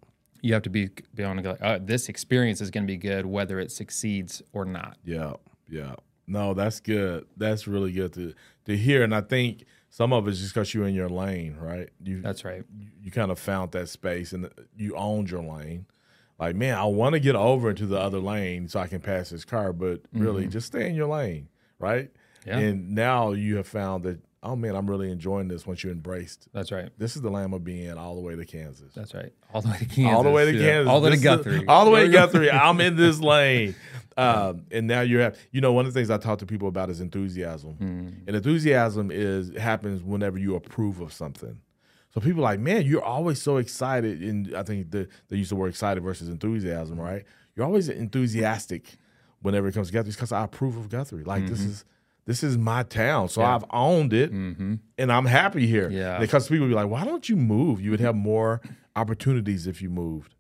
[0.42, 2.88] you have to be be able to go like, oh, this experience is going to
[2.88, 5.34] be good whether it succeeds or not Yeah,
[5.68, 5.96] yeah.
[6.26, 7.26] No, that's good.
[7.36, 9.04] That's really good to to hear.
[9.04, 11.88] And I think some of it's just because you're in your lane, right?
[12.04, 15.44] You that's right you, you kind of found that space and uh, you owned your
[15.44, 15.86] lane.
[16.40, 19.30] Like, man, I want to get over into the other lane so I can pass
[19.30, 20.52] this car, but really mm-hmm.
[20.52, 22.10] just stay in your lane, right?
[22.44, 22.58] Yeah.
[22.58, 26.48] And now you have found that, oh man, I'm really enjoying this once you embraced.
[26.54, 28.94] that's right This is the Lamb of being all the way to Kansas.
[28.94, 30.66] that's right all the way to kansas all the way to yeah.
[30.74, 30.90] Kansas.
[30.90, 32.32] all the way to This is- guthrie all the way to There you go.
[32.34, 32.52] Guthrie.
[32.52, 33.76] I'm in this lane.
[34.16, 36.68] Um, and now you have, you know, one of the things I talk to people
[36.68, 37.72] about is enthusiasm.
[37.74, 38.10] Hmm.
[38.28, 41.60] And enthusiasm is happens whenever you approve of something.
[42.14, 44.22] So people are like, man, you're always so excited.
[44.22, 47.24] And I think the, they use the word excited versus enthusiasm, right?
[47.56, 48.98] You're always enthusiastic
[49.42, 51.24] whenever it comes to Guthrie because I approve of Guthrie.
[51.24, 51.70] Like this Mm-hmm.
[51.72, 51.86] is
[52.26, 55.90] this is my town, so I've owned it, and I'm happy here.
[55.90, 56.20] Yeah.
[56.20, 57.82] Because people be like, why don't you move?
[57.82, 58.62] You would have more
[58.96, 60.36] opportunities if you moved.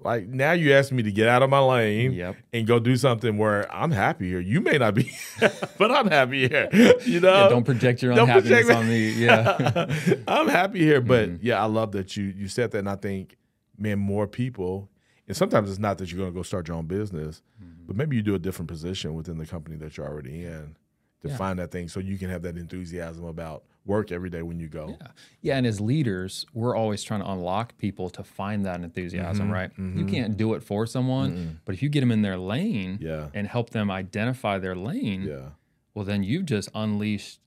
[0.00, 2.36] Like now, you ask me to get out of my lane Yep.
[2.52, 4.38] and go do something where I'm happy here.
[4.38, 6.68] You may not be, but I'm happy here.
[7.04, 9.86] You know, Yeah, don't project your Don't unhappiness project- on me yeah
[10.28, 11.46] I'm happy here, but Mm-hmm.
[11.46, 13.36] yeah, I love that you you said that, and I think,
[13.76, 14.88] man, more people,
[15.26, 17.67] and sometimes it's not that you're going to go start your own business, Mm-hmm.
[17.88, 20.76] But maybe you do a different position within the company that you're already in
[21.22, 21.36] to Yeah.
[21.36, 24.68] find that thing, so you can have that enthusiasm about work every day when you
[24.68, 24.90] go.
[25.00, 25.06] Yeah.
[25.40, 25.56] Yeah.
[25.56, 29.52] And as leaders, we're always trying to unlock people to find that enthusiasm, Mm-hmm.
[29.52, 29.70] right?
[29.96, 33.30] You can't do it for someone, but if you get them in their lane Yeah.
[33.32, 35.48] and help them identify their lane, Yeah,
[35.94, 37.40] well, then you've just unleashed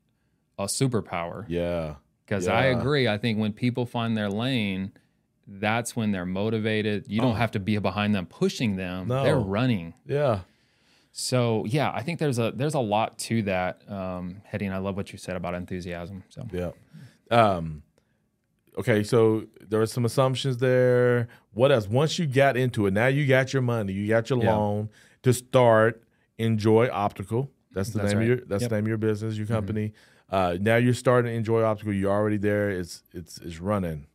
[0.58, 1.45] a superpower.
[1.47, 3.08] yeah, Because I agree.
[3.08, 4.91] I think when people find their lane,
[5.60, 7.06] that's when they're motivated.
[7.08, 9.12] You don't have to be behind them pushing them.
[9.12, 9.16] Oh.
[9.16, 9.24] No.
[9.24, 9.94] They're running.
[10.06, 10.42] yeah,
[11.12, 13.82] So yeah, I think there's a there's a lot to that.
[13.90, 16.24] Um, Heady, and I love what you said about enthusiasm.
[16.30, 16.72] So yeah.
[17.30, 17.84] Um,
[18.78, 21.28] okay, so there are some assumptions there.
[21.54, 21.88] What else?
[21.88, 24.56] Once you got into it, now you got your money, you got your Yeah.
[24.56, 24.90] loan
[25.24, 26.04] to start,
[26.38, 27.52] Enjoy Optical.
[27.74, 28.24] That's the That's name right.
[28.24, 28.70] of your that's Yep.
[28.70, 29.94] the name of your business, your company.
[30.30, 31.94] Uh, now you're starting to Enjoy Optical.
[31.94, 32.70] You're already there.
[32.70, 34.08] It's it's it's running.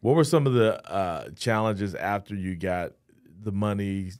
[0.00, 2.92] What were some of the uh, challenges after you got
[3.42, 4.12] the money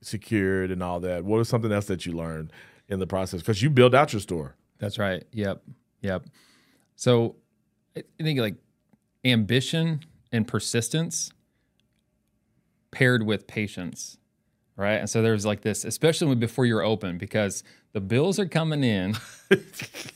[0.00, 1.24] secured and all that?
[1.24, 2.52] What was something else that you learned
[2.88, 3.40] in the process?
[3.40, 4.56] Because you built out your store.
[4.78, 5.24] That's right.
[5.32, 5.62] Yep.
[6.02, 6.26] Yep.
[6.96, 7.36] So
[7.96, 8.56] I I think like
[9.24, 10.00] ambition
[10.32, 11.32] and persistence
[12.90, 14.17] paired with patience,
[14.78, 14.94] right?
[14.94, 17.62] And so there's like this, especially before you're open, because
[17.92, 19.14] the bills are coming in.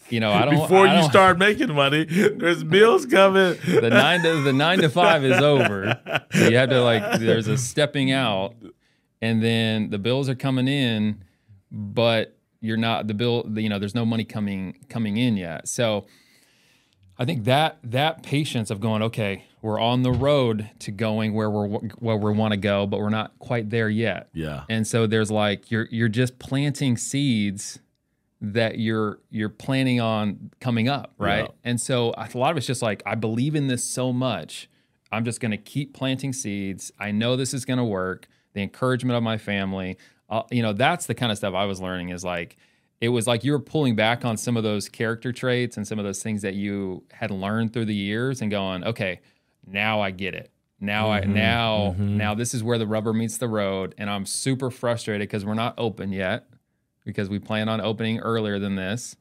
[0.08, 0.60] You know, I don't know.
[0.62, 3.56] Before I you don't- start making money, there's bills coming.
[3.66, 5.98] the nine to the nine to five is over.
[6.32, 8.54] So you have to like there's a stepping out,
[9.20, 11.24] and then the bills are coming in,
[11.70, 13.46] but you're not the bill.
[13.54, 15.66] You know, there's no money coming coming in yet.
[15.66, 16.06] So
[17.22, 21.48] I think that that patience of going, okay, we're on the road to going where
[21.48, 24.28] we're where we want to go, but we're not quite there yet.
[24.32, 24.64] Yeah.
[24.68, 27.78] And so there's like you're you're just planting seeds
[28.40, 31.44] that you're you're planning on coming up, right?
[31.44, 31.54] Yeah.
[31.62, 34.68] And so a lot of it's just like I believe in this so much.
[35.12, 36.90] I'm just going to keep planting seeds.
[36.98, 38.26] I know this is going to work.
[38.54, 39.96] The encouragement of my family,
[40.28, 42.56] uh, you know, that's the kind of stuff I was learning is like
[43.02, 45.98] it was like you were pulling back on some of those character traits and some
[45.98, 49.20] of those things that you had learned through the years and going, okay,
[49.66, 50.52] now I get it.
[50.80, 52.16] Now I mm-hmm, now mm-hmm.
[52.16, 55.54] now this is where the rubber meets the road and I'm super frustrated because we're
[55.54, 56.46] not open yet
[57.04, 59.16] because we plan on opening earlier than this.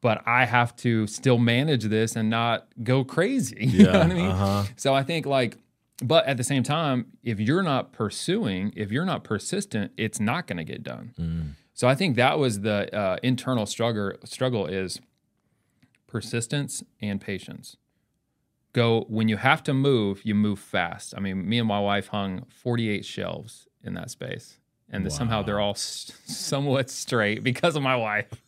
[0.00, 3.56] But I have to still manage this and not go crazy.
[3.66, 4.26] You know Yeah, what I mean?
[4.26, 4.64] uh-huh.
[4.74, 5.58] So I think like
[6.02, 10.48] but at the same time, if you're not pursuing, if you're not persistent, it's not
[10.48, 11.14] going to get done.
[11.16, 11.50] Mm.
[11.74, 14.12] So I think that was the uh, internal struggle.
[14.24, 15.00] Struggle is
[16.06, 17.76] persistence and patience.
[18.72, 21.14] Go when you have to move, you move fast.
[21.16, 24.58] I mean, me and my wife hung 48 shelves in that space,
[24.90, 28.42] and somehow they're all s- somewhat straight because of my wife.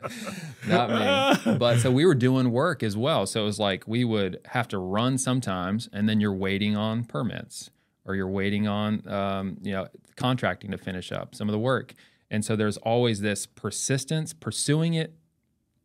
[0.68, 1.56] Not me.
[1.58, 3.26] But so we were doing work as well.
[3.26, 7.04] So it was like we would have to run sometimes, and then you're waiting on
[7.04, 7.70] permits
[8.04, 11.94] or you're waiting on, um, you know, contracting to finish up some of the work.
[12.30, 15.14] And so there's always this persistence, pursuing it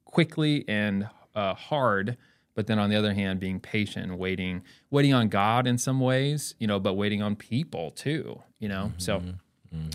[0.06, 2.18] quickly and uh, hard.
[2.56, 6.00] But then on the other hand, being patient, and waiting, waiting on God in some
[6.00, 8.92] ways, you know, but waiting on people too, you know.
[8.98, 9.24] So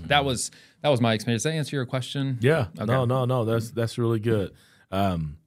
[0.06, 0.50] that was
[0.82, 1.44] that was my experience.
[1.44, 2.38] Does that answer your question?
[2.40, 2.66] Yeah.
[2.76, 2.86] Okay.
[2.86, 3.44] No, no, no.
[3.44, 4.52] That's that's really good.
[4.90, 5.38] Um,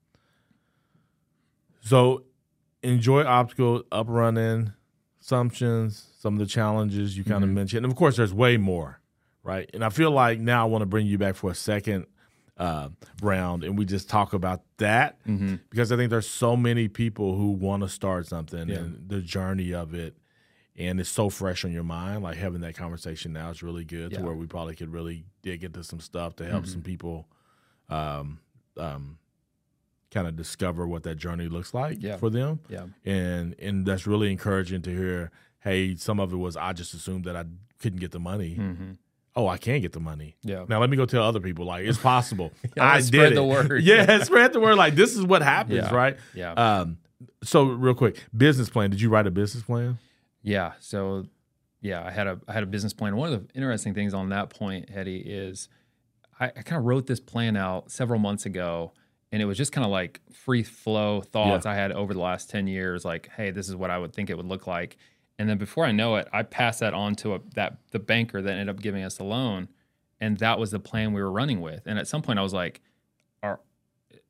[1.81, 2.23] so
[2.81, 4.71] enjoy optical up running
[5.19, 7.85] assumptions, some of the challenges you kind of mentioned.
[7.85, 9.00] And of course there's way more,
[9.43, 9.69] right?
[9.73, 12.06] And I feel like now I want to bring you back for a second
[12.58, 12.89] uh,
[13.23, 15.17] round and we just talk about that
[15.69, 19.73] because I think there's so many people who want to start something and the journey
[19.73, 20.15] of it
[20.77, 22.21] and it's so fresh on your mind.
[22.23, 25.63] Like having that conversation now is really good to where we probably could really dig
[25.63, 27.27] into some stuff to help some people
[27.89, 28.39] um,
[28.77, 29.17] um,
[30.12, 32.17] kind of discover what that journey looks like Yeah.
[32.17, 32.60] for them.
[32.69, 32.86] Yeah.
[33.06, 35.32] And and that's really encouraging to hear.
[35.60, 37.45] Hey, some of it was I just assumed that I
[37.80, 38.56] couldn't get the money.
[38.60, 38.91] Mm-hmm.
[39.35, 40.35] Oh, I can get the money.
[40.43, 40.65] Yeah.
[40.67, 42.51] Now let me go tell other people like it's possible.
[42.75, 43.35] Yeah, I let's did spread it.
[43.35, 43.83] the word.
[43.83, 44.75] Yeah, spread the word.
[44.75, 45.93] Like this is what happens, Yeah.
[45.95, 46.17] right?
[46.33, 46.51] Yeah.
[46.53, 46.97] Um.
[47.43, 48.89] So real quick, business plan.
[48.89, 49.97] Did you write a business plan?
[50.41, 50.73] Yeah.
[50.79, 51.25] So
[51.81, 53.15] yeah, I had a I had a business plan.
[53.15, 55.69] One of the interesting things on that point, Heady, is
[56.39, 58.91] I, I kind of wrote this plan out several months ago,
[59.31, 62.49] and it was just kind of like free flow thoughts I had over the last
[62.49, 63.05] ten years.
[63.05, 64.97] Like, hey, this is what I would think it would look like.
[65.41, 68.41] And then before I know it, I passed that on to a, that the banker
[68.43, 69.69] that ended up giving us the loan,
[70.19, 71.82] and that was the plan we were running with.
[71.88, 72.80] And at some point, I was like,
[73.41, 73.60] "Are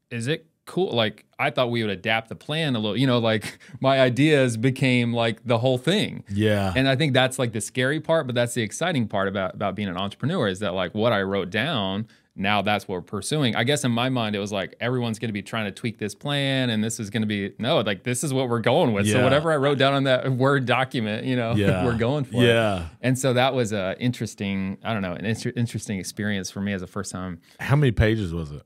[0.10, 3.18] is it cool like i thought we would adapt the plan a little you know
[3.18, 6.72] like my ideas became like the whole thing Yeah.
[6.76, 9.74] and i think that's like the scary part but that's the exciting part about about
[9.76, 13.56] being an entrepreneur is that like what i wrote down now that's what we're pursuing
[13.58, 15.98] i guess in my mind it was like everyone's going to be trying to tweak
[15.98, 18.94] this plan and this is going to be no like this is what we're going
[18.94, 21.84] with so whatever i wrote down on that word document you know yeah.
[21.84, 22.88] we're going for it Yeah.
[23.02, 26.72] and so that was a interesting i don't know an inter- interesting experience for me
[26.72, 28.62] as a first time How many pages was it?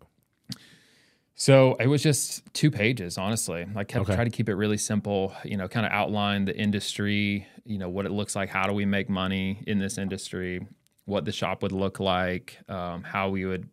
[1.37, 3.65] So it was just two pages, honestly.
[3.75, 4.15] I kept Okay.
[4.15, 7.89] try to keep it really simple, you know, kind of outline the industry, you know,
[7.89, 10.65] what it looks like, how do we make money in this industry,
[11.05, 13.69] what the shop would look like, um, how we would.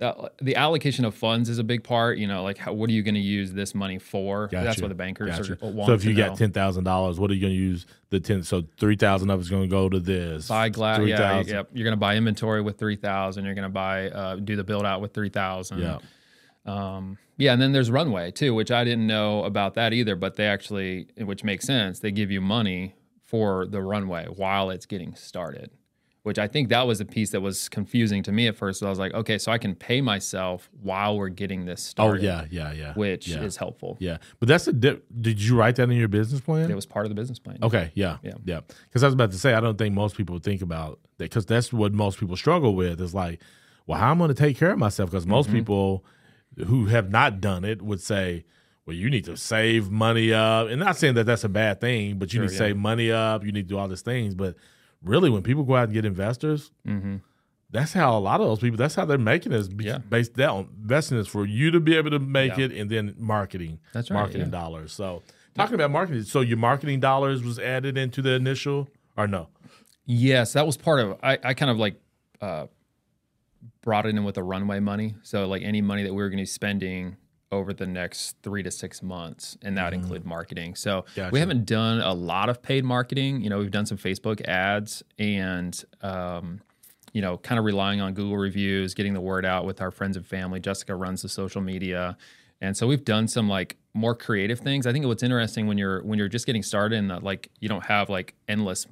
[0.00, 2.92] Uh, the allocation of funds is a big part, you know, like how, what are
[2.92, 4.48] you going to use this money for?
[4.50, 5.58] That's what the bankers Gotcha.
[5.62, 6.28] are want So if you know.
[6.30, 8.42] got ten thousand dollars, what are you going to use the ten?
[8.42, 10.48] So three thousand of it's going to go to this.
[10.48, 11.54] buy glass, yeah, 3,000.
[11.54, 11.68] yep.
[11.72, 13.44] You're going to buy inventory with three thousand.
[13.44, 15.78] You're going to buy, uh, do the build out with three thousand.
[15.78, 15.98] Yeah.
[16.66, 20.34] Um, yeah, and then there's runway too, which I didn't know about that either, but
[20.34, 25.14] they actually, which makes sense, they give you money for the runway while it's getting
[25.14, 25.70] started,
[26.22, 28.78] which I think that was a piece that was confusing to me at first.
[28.80, 32.20] So I was like, okay, so I can pay myself while we're getting this started.
[32.22, 32.94] Oh yeah, yeah, yeah.
[32.94, 33.42] which yeah.
[33.42, 33.96] is helpful.
[34.00, 34.18] yeah.
[34.38, 35.04] But that's a dip.
[35.20, 36.70] Did you write that in your business plan?
[36.70, 37.58] It was part of the business plan.
[37.62, 38.32] Okay, yeah, Yeah.
[38.44, 38.60] yeah.
[38.88, 41.44] Because I was about to say, I don't think most people think about that because
[41.46, 43.00] that's what most people struggle with.
[43.00, 43.40] Is like,
[43.86, 45.10] well, how am I going to take care of myself?
[45.10, 45.56] Because most Mm-hmm.
[45.58, 46.04] people
[46.66, 48.44] who have not done it would say,
[48.86, 52.18] well, you need to save money up, and not saying that that's a bad thing,
[52.18, 52.58] but you Sure, need to yeah.
[52.58, 53.44] save money up.
[53.44, 54.54] You need to do all these things, but
[55.04, 57.16] really, when people go out and get investors, Mm-hmm.
[57.70, 58.76] that's how a lot of those people.
[58.76, 59.56] That's how they're making it.
[59.56, 59.98] Is Yeah.
[59.98, 62.66] based down investing is for you to be able to make Yeah.
[62.66, 63.80] it, and then marketing.
[63.92, 64.50] That's right, Marketing yeah.
[64.60, 64.92] dollars.
[64.92, 65.22] So
[65.54, 69.48] talking about marketing, so your marketing dollars was added into the initial or no?
[70.04, 71.18] Yes, that was part of.
[71.22, 72.00] I, I kind of like
[72.40, 72.66] uh,
[73.82, 75.14] brought it in with the runway money.
[75.22, 77.16] So like any money that we were going to be spending
[77.52, 80.74] over the next three to six months, and that would include marketing.
[80.74, 81.30] So Gotcha.
[81.32, 83.42] we haven't done a lot of paid marketing.
[83.42, 85.84] You know, we've done some Facebook ads and.
[86.00, 86.60] Um,
[87.14, 90.16] you know, kind of relying on Google reviews, getting the word out with our friends
[90.16, 90.60] and family.
[90.60, 92.16] Jessica runs the social media.
[92.62, 94.86] And so we've done some like more creative things.
[94.86, 97.68] I think what's interesting when you're when you're just getting started and that like you
[97.68, 98.86] don't have like endless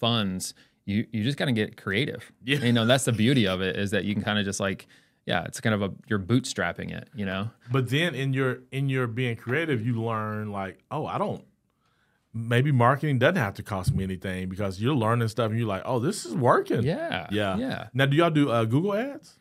[0.00, 0.54] funds,
[0.86, 2.32] you you just got to get creative.
[2.44, 2.58] Yeah.
[2.58, 4.86] You know, that's the beauty of it is that you can kind of just like
[5.26, 7.50] yeah, it's kind of a you're bootstrapping it, you know.
[7.70, 11.44] But then in your in your being creative, you learn like, oh, I don't.
[12.32, 15.82] Maybe marketing doesn't have to cost me anything because you're learning stuff and you're like,
[15.84, 16.82] oh, this is working.
[16.82, 17.26] Yeah.
[17.30, 17.86] yeah, Yeah.
[17.94, 19.38] Now, do y'all do uh, Google ads?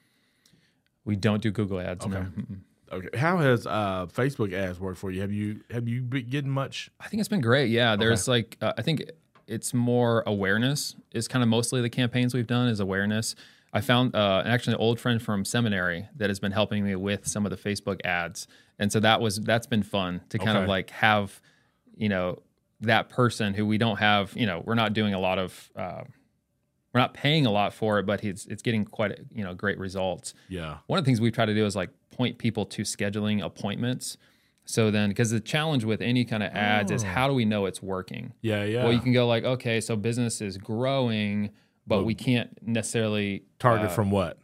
[1.04, 2.06] We don't do Google ads.
[2.06, 2.16] Okay.
[2.16, 2.60] Mm-mm.
[2.92, 3.18] Okay.
[3.18, 5.22] How has uh, Facebook ads worked for you?
[5.22, 6.90] Have you have you been getting much?
[7.00, 7.70] I think it's been great.
[7.70, 9.04] Yeah, there's like uh, I think
[9.48, 13.36] it's more awareness is kind of mostly the campaigns we've done is awareness.
[13.76, 17.28] I found uh, actually an old friend from seminary that has been helping me with
[17.28, 18.48] some of the Facebook ads,
[18.80, 20.64] and so that was that's been fun to kind Okay.
[20.64, 21.42] of like have
[21.96, 22.42] you know
[22.82, 26.04] that person who we don't have you know we're not doing a lot of uh,
[26.94, 29.78] we're not paying a lot for it, but it's it's getting quite you know great
[29.78, 30.78] results Yeah.
[30.88, 34.18] one of the things we've tried to do is like point people to scheduling appointments.
[34.68, 37.66] So then, because the challenge with any kind of ads is how do we know
[37.68, 38.34] it's working?
[38.42, 38.64] Yeah.
[38.64, 38.84] Yeah.
[38.84, 41.52] Well, you can go like, okay, so business is growing,
[41.88, 44.40] but we can't necessarily target uh, from what?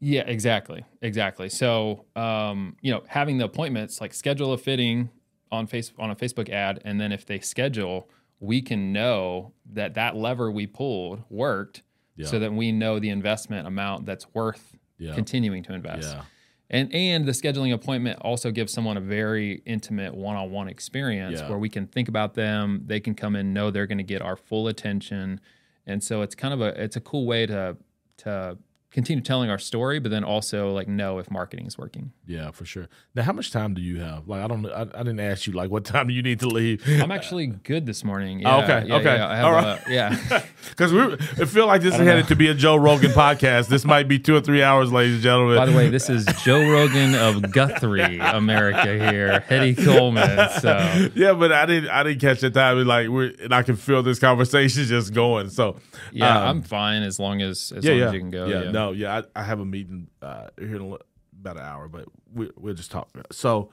[0.00, 1.48] Yeah, exactly, exactly.
[1.48, 5.10] So, um, you know, having the appointments, like schedule a fitting
[5.50, 8.08] on face on a Facebook ad, and then if they schedule,
[8.40, 11.82] we can know that that lever we pulled worked,
[12.16, 12.26] Yeah.
[12.26, 15.14] so that we know the investment amount that's worth Yeah.
[15.14, 16.12] continuing to invest.
[16.14, 16.22] Yeah.
[16.70, 21.68] And and the scheduling appointment also gives someone a very intimate one-on-one experience where we
[21.68, 24.66] can think about them, they can come in know they're going to get our full
[24.68, 25.38] attention.
[25.86, 27.76] And so it's kind of a it's a cool way to
[28.18, 28.58] to
[28.92, 32.12] continue telling our story but then also like know if marketing is working.
[32.26, 32.88] Yeah, for sure.
[33.14, 34.28] Now, how much time do you have?
[34.28, 36.48] Like, I don't, I, I didn't ask you like what time do you need to
[36.48, 36.82] leave?
[37.00, 38.46] I'm actually good this morning.
[38.46, 39.14] Oh, Yeah, okay, yeah, okay.
[39.16, 40.42] yeah, I have All a- yeah.
[40.70, 43.68] Because we, I feel like this is headed to be a Joe Rogan podcast.
[43.68, 45.56] This might be two or three hours, ladies and gentlemen.
[45.56, 50.48] By the way, this is Joe Rogan of Guthrie, America here, Heady Coleman.
[50.60, 52.78] So yeah, but I didn't, I didn't catch the time.
[52.78, 55.50] and, Like, we're, and I can feel this conversation just going.
[55.50, 55.76] So,
[56.12, 58.46] yeah, um, I'm fine as long as as yeah, long yeah, as you can go.
[58.46, 58.70] Yeah, yeah.
[58.86, 59.22] No, yeah.
[59.34, 60.96] I, I have a meeting uh, here in
[61.40, 63.08] about an hour, but we, we'll just talk.
[63.30, 63.70] So,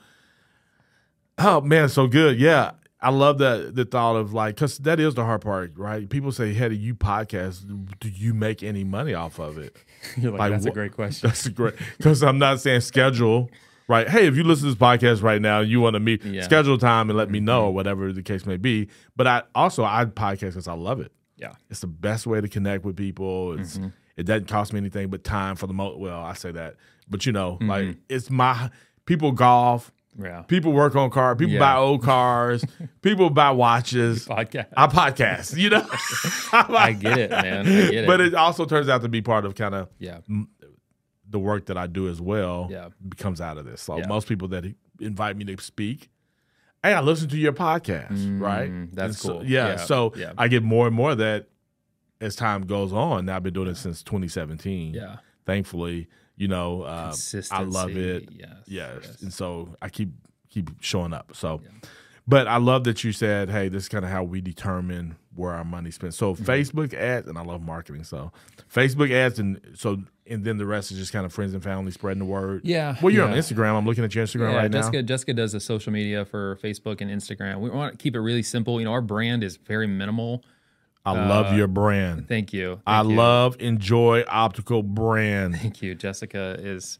[1.38, 2.39] oh man, so good.
[2.39, 6.10] Yeah, I love that the thought of like, because that is the hard part, right?
[6.10, 7.65] People say, "Hey, do you podcast?
[8.00, 9.78] Do you make any money off of it?"
[10.17, 11.30] You're like, Like, that's a great question.
[11.30, 13.50] That's a great because I'm not saying schedule.
[13.88, 14.08] Right.
[14.08, 16.43] Hey, if you listen to this podcast right now, you want to meet, Yeah.
[16.43, 18.88] schedule time and let me know, whatever the case may be.
[19.15, 21.12] But I also I podcast because I love it.
[21.38, 21.54] Yeah.
[21.72, 23.60] It's the best way to connect with people.
[23.60, 23.80] It's
[24.19, 25.97] it doesn't cost me anything but time for the most.
[25.99, 26.75] Well, I say that,
[27.10, 28.69] but you know, like it's my
[29.05, 30.41] people golf, Yeah.
[30.43, 31.60] people work on cars, people Yeah.
[31.60, 32.63] buy old cars,
[33.01, 34.27] people buy watches.
[34.27, 34.67] Podcast.
[34.77, 35.88] I podcast, you know.
[36.53, 37.62] I get it, man.
[37.62, 38.08] I get it.
[38.08, 40.19] But it also turns out to be part of kind of yeah.
[41.29, 42.89] the work that I do as well Yeah.
[43.08, 43.82] becomes out of this.
[43.82, 44.08] So Yeah.
[44.08, 44.65] most people that
[44.99, 46.10] invite me to speak,
[46.84, 48.69] hey, I listen to your podcast, right?
[48.71, 49.45] Mm, that's so- cool.
[49.45, 50.13] yeah, Yeah, So.
[50.38, 51.47] I get more and more of that
[52.21, 53.25] as time goes on.
[53.25, 54.94] Now I've been doing it since 2017.
[54.94, 55.17] Yeah.
[55.46, 57.13] Thankfully, you know, uh,
[57.52, 58.29] I love it.
[58.31, 59.00] Yes, Yes.
[59.04, 59.21] yes.
[59.21, 60.10] And so I keep
[60.50, 61.31] keep showing up.
[61.35, 61.62] So,
[62.27, 65.54] but I love that you said, hey, this is kind of how we determine where
[65.54, 66.13] our money spent.
[66.13, 66.44] So Mm-hmm.
[66.46, 68.04] Facebook ads, and I love marketing.
[68.04, 68.31] So
[68.73, 71.91] Facebook ads, and so and then the rest is just kind of friends and family
[71.91, 72.62] spreading the word.
[72.63, 73.33] Yeah, Well, you're on.
[73.33, 73.75] Instagram.
[73.75, 75.02] I'm looking at your Instagram Yeah, right Jessica, now.
[75.08, 77.60] Jessica does the social media for Facebook and Instagram.
[77.62, 78.79] We want to keep it really simple.
[78.79, 80.44] You know, our brand is very minimal.
[81.06, 82.27] I love your brand.
[82.27, 82.81] Thank you.
[82.85, 83.15] I uh, you.
[83.15, 85.56] love Enjoy Optical brand.
[85.56, 85.95] Thank you.
[85.95, 87.00] Jessica is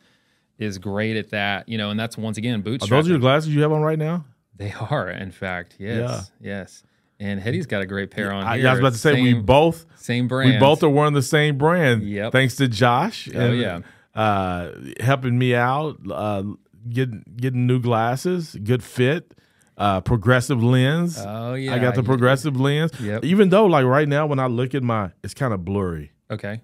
[0.58, 1.70] is great at that.
[1.70, 2.84] You know, and that's once again boots.
[2.84, 2.90] Are bootstrapping.
[2.90, 4.26] those your glasses you have on right now?
[4.56, 5.76] They are, in fact.
[5.80, 6.32] Yes.
[6.42, 6.84] Yes.
[7.20, 8.68] And Heady's got a great pair on I, here.
[8.68, 10.54] I was about to say we both same brand.
[10.54, 12.04] we both are wearing the same brand.
[12.04, 12.32] Yep.
[12.32, 13.30] Thanks to Josh.
[13.36, 13.82] Oh, yeah.
[14.16, 14.72] Uh,
[15.02, 16.44] helping me out, uh,
[16.90, 19.34] getting getting new glasses, good fit,
[19.80, 21.18] uh, progressive lens.
[21.20, 21.74] Oh yeah.
[21.74, 22.92] I got the you- progressive lens.
[23.00, 23.24] Yep.
[23.26, 26.12] Even though, like right now, when I look at my, it's kind of blurry.
[26.30, 26.62] Okay.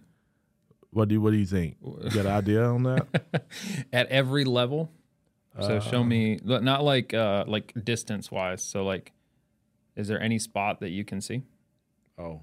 [0.92, 1.78] What do you, What do you think?
[1.84, 3.08] You got an idea on that?
[3.94, 4.92] At every level.
[5.60, 6.04] So show Uh.
[6.04, 8.62] me but not like uh like distance wise.
[8.62, 9.14] So like
[9.96, 11.44] is there any spot that you can see?
[12.20, 12.42] oh,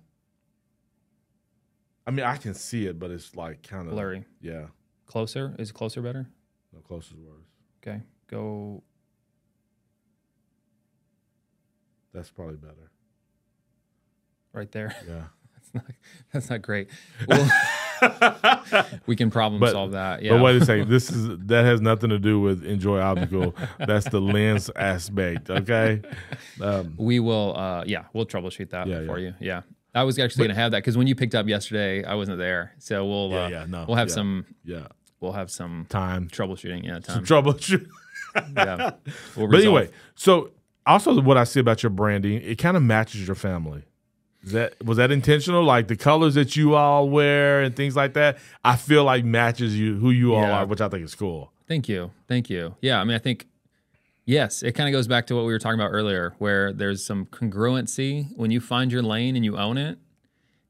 [2.07, 4.25] I mean, I can see it, but it's like kind of Blurry.
[4.41, 4.66] Yeah,
[5.07, 5.55] Closer?
[5.59, 6.27] Is closer better?
[6.73, 7.45] no is worse.
[7.83, 8.01] Okay.
[8.29, 8.83] Go
[12.13, 12.91] That's probably better.
[14.53, 14.95] right there.
[15.09, 15.25] Yeah.
[15.73, 15.85] That's not
[16.33, 16.89] that's not great.
[17.27, 17.51] Well,
[19.07, 20.23] we can problem But- solve that.
[20.23, 20.33] Yeah.
[20.33, 20.89] But wait a second.
[20.91, 23.55] This is that has nothing to do with enjoy optical.
[23.79, 25.49] That's the lens aspect.
[25.51, 26.03] Okay.
[26.61, 29.29] Um, we will uh yeah, we'll troubleshoot that Yeah, for yeah.
[29.29, 29.35] you.
[29.41, 29.63] Yeah.
[29.95, 32.75] I was actually gonna have that because when you picked up yesterday, I wasn't there.
[32.79, 34.15] So we'll Yeah, uh, yeah, no, we'll have yeah.
[34.15, 34.87] some yeah.
[35.21, 36.29] we'll have some Time.
[36.29, 36.85] troubleshooting.
[36.85, 37.25] Yeah, time.
[37.25, 37.87] Troubleshoot.
[38.57, 38.91] yeah.
[39.37, 40.51] We'll But anyway, so
[40.87, 43.85] also what I see about your branding, it kind of matches your family.
[44.45, 45.62] Is that was that intentional?
[45.62, 49.78] Like the colors that you all wear and things like that, I feel like matches
[49.78, 50.59] you who you all Yeah.
[50.61, 51.53] are, which I think is cool.
[51.68, 52.11] Thank you.
[52.26, 52.74] Thank you.
[52.80, 53.47] Yeah, I mean, I think
[54.24, 57.05] yes, it kind of goes back to what we were talking about earlier, where there's
[57.05, 59.99] some congruency when you find your lane and you own it.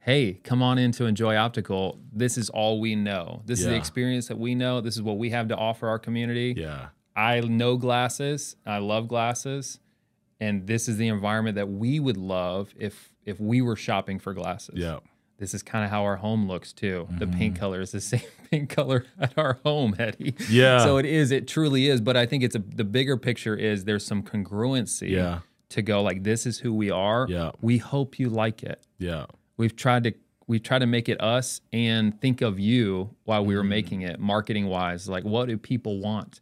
[0.00, 1.98] Hey, come on in to enjoy optical.
[2.12, 3.42] This is all we know.
[3.46, 4.80] This is the experience that we know.
[4.80, 6.54] This is what we have to offer our community.
[6.56, 6.88] Yeah.
[7.14, 8.56] I know glasses.
[8.66, 9.78] I love glasses,
[10.42, 14.34] and this is the environment that we would love if if we were shopping for
[14.34, 14.74] glasses.
[14.76, 14.98] Yeah.
[15.38, 17.08] This is kind of how our home looks too.
[17.18, 17.60] The paint mm-hmm.
[17.60, 20.34] color is the same paint color at our home, Heady.
[20.48, 20.78] Yeah.
[20.78, 21.30] So it is.
[21.30, 22.00] It truly is.
[22.00, 25.10] But I think it's a the bigger picture is there's some congruency.
[25.10, 25.40] Yeah.
[25.70, 27.26] To go like this is who we are.
[27.28, 27.52] Yeah.
[27.60, 28.84] We hope you like it.
[28.98, 29.26] Yeah.
[29.56, 30.12] We've tried to
[30.48, 33.68] we've tried to make it us and think of you while we were mm-hmm.
[33.70, 35.08] making it marketing wise.
[35.08, 36.40] Like what do people want?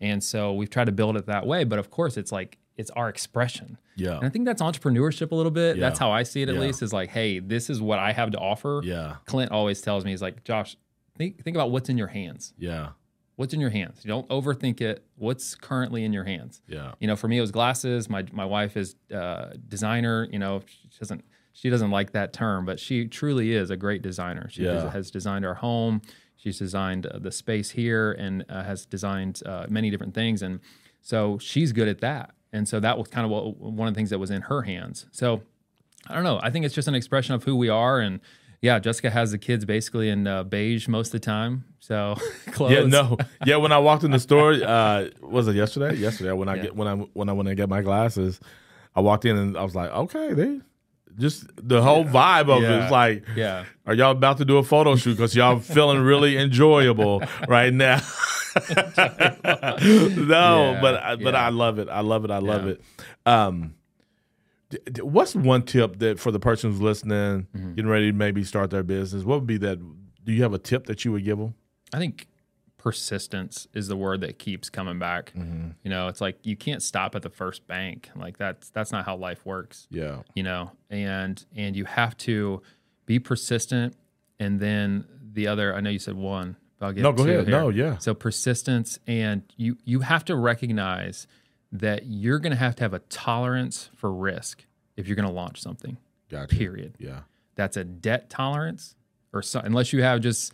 [0.00, 1.62] And so we've tried to build it that way.
[1.64, 3.78] But of course, it's like it's our expression.
[3.96, 4.16] Yeah.
[4.16, 5.78] And I think that's entrepreneurship a little bit.
[5.80, 6.60] That's how I see it at Yeah.
[6.60, 6.82] least.
[6.82, 8.80] Is like, hey, this is what I have to offer.
[8.84, 9.16] Yeah.
[9.24, 10.76] Clint always tells me, he's like, Josh,
[11.16, 12.52] think think about what's in your hands.
[12.58, 12.90] Yeah.
[13.36, 14.00] What's in your hands?
[14.02, 15.04] You don't overthink it.
[15.16, 16.62] What's currently in your hands?
[16.68, 16.92] Yeah.
[17.00, 18.08] You know, for me, it was glasses.
[18.08, 20.26] My my wife is uh, designer.
[20.30, 24.02] You know, she doesn't she doesn't like that term, but she truly is a great
[24.02, 24.48] designer.
[24.50, 24.90] She Yeah.
[24.90, 26.02] has designed our home.
[26.36, 30.42] She's designed uh, the space here and uh, has designed uh, many different things.
[30.42, 30.60] And
[31.00, 32.34] so she's good at that.
[32.52, 34.62] And so that was kind of what, one of the things that was in her
[34.62, 35.06] hands.
[35.12, 35.42] So
[36.06, 36.38] I don't know.
[36.42, 37.98] I think it's just an expression of who we are.
[38.00, 38.20] And
[38.62, 41.64] yeah, Jessica has the kids basically in uh, beige most of the time.
[41.80, 42.16] So
[42.52, 42.72] clothes.
[42.72, 43.56] Yeah, no, yeah.
[43.56, 45.94] When I walked in the store, uh, was it yesterday?
[45.96, 46.62] Yesterday, when I Yeah.
[46.62, 48.40] get when I when I went to get my glasses,
[48.94, 50.60] I walked in and I was like, okay, they
[51.18, 52.82] just the whole vibe of Yeah.
[52.82, 53.64] was like, Yeah.
[53.86, 58.00] are y'all about to do a photo shoot because y'all feeling really enjoyable right now?
[60.16, 61.46] no, Yeah, but I, but yeah.
[61.46, 61.88] I love it.
[61.88, 62.30] I love it.
[62.30, 62.70] I love Yeah.
[62.72, 62.82] it.
[63.24, 63.74] Um,
[64.70, 67.74] d- d- what's one tip that for the person who's listening, Mm-hmm.
[67.74, 69.24] getting ready to maybe start their business?
[69.24, 69.78] What would be that?
[70.24, 71.54] Do you have a tip that you would give them?
[71.92, 72.26] I think
[72.78, 75.32] persistence is the word that keeps coming back.
[75.36, 78.10] You know, it's like you can't stop at the first bank.
[78.16, 79.86] Like that's that's not how life works.
[79.90, 80.22] Yeah.
[80.34, 82.62] You know, and and you have to
[83.06, 83.94] be persistent.
[84.38, 86.56] And then the other, I know you said one.
[86.80, 87.48] I'll get No, go ahead.
[87.48, 87.58] here.
[87.58, 87.98] No, yeah.
[87.98, 91.26] So persistence, and you you have to recognize
[91.72, 94.64] that you're going to have to have a tolerance for risk
[94.96, 95.96] if you're going to launch something.
[96.30, 96.54] Gotcha.
[96.54, 97.20] Period Yeah.
[97.54, 98.94] that's a debt tolerance
[99.32, 100.52] or so, unless you have just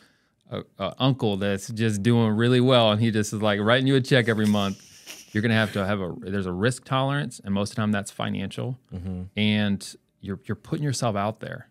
[0.51, 3.97] a, a uncle that's just doing really well and he just is like writing you
[3.97, 7.55] a check every month you're gonna have to have a there's a risk tolerance and
[7.55, 9.23] most of the time that's financial mm-hmm.
[9.37, 11.69] and you're you're putting yourself out there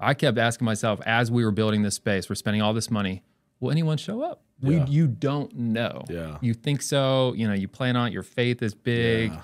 [0.00, 3.22] i kept asking myself as we were building this space we're spending all this money
[3.60, 4.86] will anyone show up we Yeah.
[4.86, 6.38] you don't know Yeah.
[6.40, 9.42] you think so you know you plan on it your faith is big Yeah.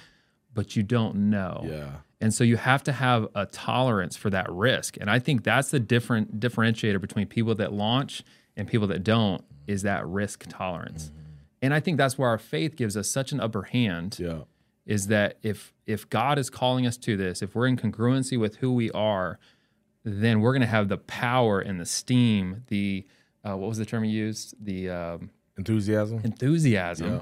[0.55, 1.91] but you don't know Yeah.
[2.21, 4.97] and so you have to have a tolerance for that risk.
[5.01, 8.23] And I think that's the different differentiator between people that launch
[8.57, 11.07] and people that don't is that risk tolerance.
[11.07, 11.17] Mm-hmm.
[11.63, 14.41] And I think that's where our faith gives us such an upper hand Yeah.
[14.87, 18.57] is that if if God is calling us to this, if we're in congruency with
[18.57, 19.39] who we are,
[20.05, 23.07] then we're going to have the power and the steam, the
[23.45, 24.55] uh, what was the term you used?
[24.65, 26.21] The um, Enthusiasm.
[26.25, 27.21] enthusiasm Yeah.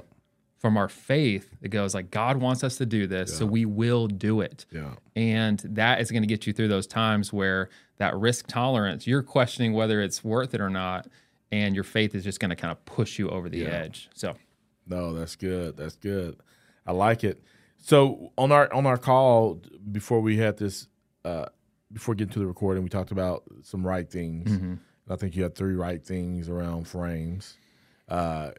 [0.57, 4.07] from our faith It goes like God wants us to do this, so we will
[4.07, 4.65] do it.
[4.71, 4.95] Yeah.
[5.15, 9.23] And that is going to get you through those times where that risk tolerance, you're
[9.23, 11.07] questioning whether it's worth it or not,
[11.51, 13.69] and your faith is just going to kind of push you over the Yeah.
[13.69, 14.09] edge.
[14.13, 14.35] So,
[14.87, 15.77] No, that's good.
[15.77, 16.37] That's good.
[16.85, 17.43] I like it.
[17.77, 19.61] So on our on our call
[19.91, 20.87] before we had this,
[21.23, 21.45] uh,
[21.93, 24.49] before getting to the recording, we talked about some right things.
[24.51, 24.73] Mm-hmm.
[25.09, 27.57] I think you had three right things around frames.
[28.07, 28.51] Uh,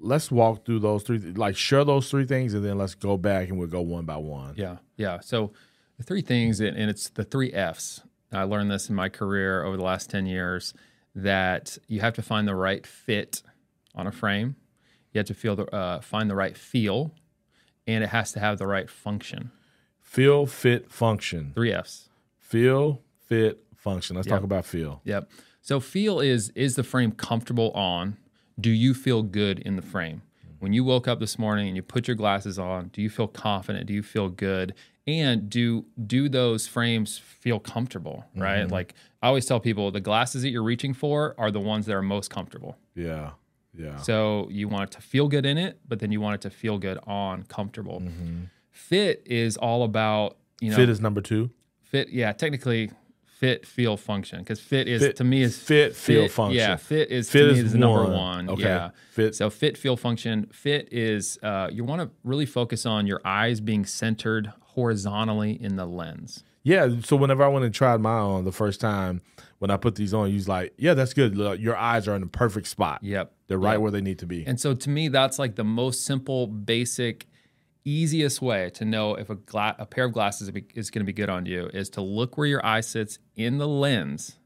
[0.00, 1.18] let's walk through those three.
[1.18, 4.16] Like share those three things, and then let's go back and we'll go one by
[4.16, 4.54] one.
[4.56, 5.20] Yeah, yeah.
[5.20, 5.52] So
[5.98, 8.02] the three things, and it's the three F's.
[8.32, 10.74] I learned this in my career over the last ten years
[11.14, 13.42] that you have to find the right fit
[13.94, 14.56] on a frame.
[15.12, 17.12] You have to feel the uh, find the right feel,
[17.86, 19.52] and it has to have the right function.
[20.00, 21.52] Feel, fit, function.
[21.54, 22.08] Three F's.
[22.38, 24.16] Feel, fit, function.
[24.16, 24.36] Let's Yep.
[24.36, 25.00] talk about feel.
[25.04, 25.30] Yep.
[25.64, 28.18] So feel is is the frame comfortable on?
[28.60, 30.20] Do you feel good in the frame?
[30.58, 33.26] When you woke up this morning and you put your glasses on, do you feel
[33.26, 33.86] confident?
[33.86, 34.74] Do you feel good?
[35.06, 38.64] And do do those frames feel comfortable, right?
[38.64, 38.72] Mm-hmm.
[38.72, 41.94] Like I always tell people the glasses that you're reaching for are the ones that
[41.94, 42.76] are most comfortable.
[42.94, 43.30] Yeah,
[43.74, 43.96] yeah.
[43.96, 46.50] So you want it to feel good in it, but then you want it to
[46.50, 48.00] feel good on comfortable.
[48.00, 48.42] Mm-hmm.
[48.70, 51.48] Fit is all about, you know, fit is number two.
[51.84, 52.90] fit yeah technically
[53.44, 56.58] fit feel function because fit is Fit- to me is fit, feel, function.
[56.58, 58.48] yeah fit is Fit to is me is the number one.
[58.50, 58.62] Okay.
[58.62, 63.06] yeah Fit- so fit feel function fit is uh, you want to really focus on
[63.06, 66.88] your eyes being centered horizontally in the lens Yeah.
[67.02, 69.20] So whenever I went and tried mine on the first time,
[69.58, 71.36] when I put these on, was like, "Yeah, that's good.
[71.60, 72.98] Your eyes are in the perfect spot.
[73.02, 73.80] yep They're right Yep.
[73.82, 77.26] where they need to be." and so to me that's like the most simple basic
[77.84, 81.12] easiest way to know if a, gla- a pair of glasses is going to be
[81.12, 84.36] good on you is to look where your eye sits in the lens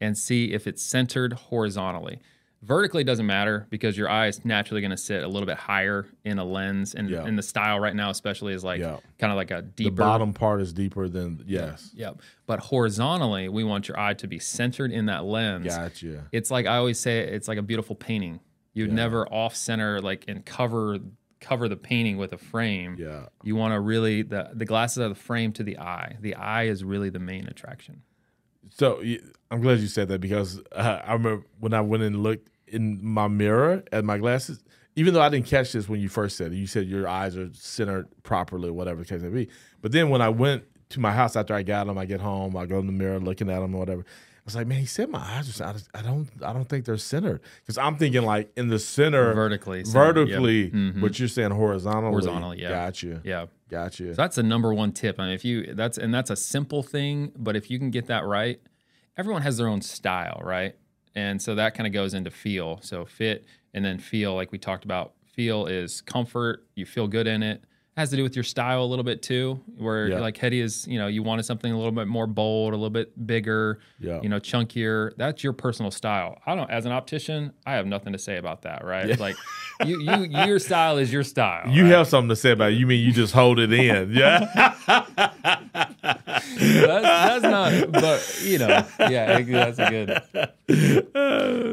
[0.00, 2.18] and see if it's centered horizontally.
[2.62, 6.06] Vertically doesn't matter because your eye is naturally going to sit a little bit higher
[6.24, 7.24] in a lens, and, Yeah.
[7.24, 8.98] and the style right now, especially, is like Yeah.
[9.18, 11.90] kind of like a the deeper bottom part is deeper than yes.
[11.94, 12.20] Yep.
[12.46, 15.66] But horizontally, we want your eye to be centered in that lens.
[15.74, 16.28] Gotcha.
[16.30, 18.38] It's like I always say, it's like a beautiful painting.
[18.74, 20.98] You'd never off center like and cover
[21.42, 22.96] cover the painting with a frame.
[22.98, 23.26] Yeah.
[23.42, 26.16] You want to really the the glasses are the frame to the eye.
[26.20, 28.02] The eye is really the main attraction.
[28.70, 29.02] So
[29.50, 33.04] I'm glad you said that because uh, I remember when I went and looked in
[33.04, 34.62] my mirror at my glasses.
[34.94, 37.34] Even though I didn't catch this when you first said it, you said your eyes
[37.34, 39.48] are centered properly, whatever the case may be.
[39.80, 42.54] But then when I went to my house after I got them, I get home,
[42.56, 44.04] I go in the mirror looking at them or whatever.
[44.42, 45.64] I was like, man, he said my eyes are.
[45.68, 46.28] I just- I don't.
[46.44, 50.40] I don't think they're centered because I'm thinking like in the center, Vertically centered, yep.
[50.40, 50.70] vertically.
[50.72, 51.00] Mhm.
[51.00, 52.10] But you're saying horizontally.
[52.10, 52.70] Horizontally, yeah.
[52.70, 53.20] Gotcha.
[53.24, 53.46] Yeah.
[53.70, 54.08] Gotcha.
[54.14, 55.20] So that's the number one tip.
[55.20, 58.06] I mean, if you that's and that's a simple thing, but if you can get
[58.08, 58.60] that right,
[59.16, 60.74] everyone has their own style, right?
[61.14, 62.80] And so that kind of goes into feel.
[62.82, 65.12] So fit and then feel, like we talked about.
[65.34, 66.66] Feel is comfort.
[66.74, 67.62] You feel good in it.
[67.96, 69.60] Has to do with your style a little bit too.
[69.76, 70.20] Where Yeah.
[70.20, 72.88] like Heady is, you know, you wanted something a little bit more bold, a little
[72.88, 74.18] bit bigger, Yeah.
[74.22, 75.12] you know, chunkier.
[75.18, 76.38] That's your personal style.
[76.46, 76.70] I don't.
[76.70, 79.18] As an optician, I have nothing to say about that, right?
[79.20, 79.36] Like,
[79.84, 81.68] you, you, your style is your style.
[81.68, 81.90] you right?
[81.92, 82.76] have something to say about it.
[82.76, 84.12] You mean you just hold it in?
[84.22, 84.74] Yeah.
[86.02, 90.22] that's, that's not, but you know, yeah, that's a good.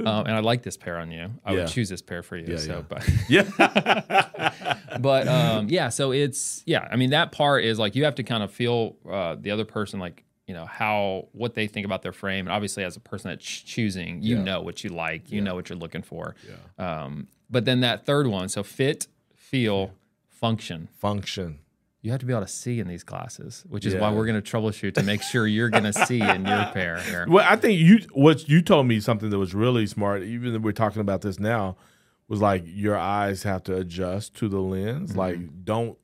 [0.09, 1.30] Um, and I like this pair on you.
[1.45, 1.59] I Yeah.
[1.59, 2.45] would choose this pair for you.
[2.53, 2.82] Yeah, so, yeah.
[2.89, 4.74] but yeah.
[4.99, 6.88] but um, yeah, so it's yeah.
[6.91, 9.66] I mean, that part is like you have to kind of feel uh, the other
[9.66, 12.99] person like you know how what they think about their frame, and obviously as a
[12.99, 14.43] person that's choosing, you Yeah.
[14.43, 16.36] know what you like, you know what you're looking for.
[16.78, 19.91] Um, but then that third one, so fit, feel,
[20.28, 20.88] function.
[20.97, 21.60] Function.
[22.01, 24.41] You have to be able to see in these glasses, which is why we're going
[24.41, 27.26] to troubleshoot to make sure you're going to see in your pair here.
[27.28, 30.24] Well, I think you what you told me something that was really smart.
[30.24, 31.76] Even though we're talking about this now,
[32.30, 35.10] was like your eyes have to adjust to the lens.
[35.10, 35.20] Mm-hmm.
[35.20, 35.98] Like don't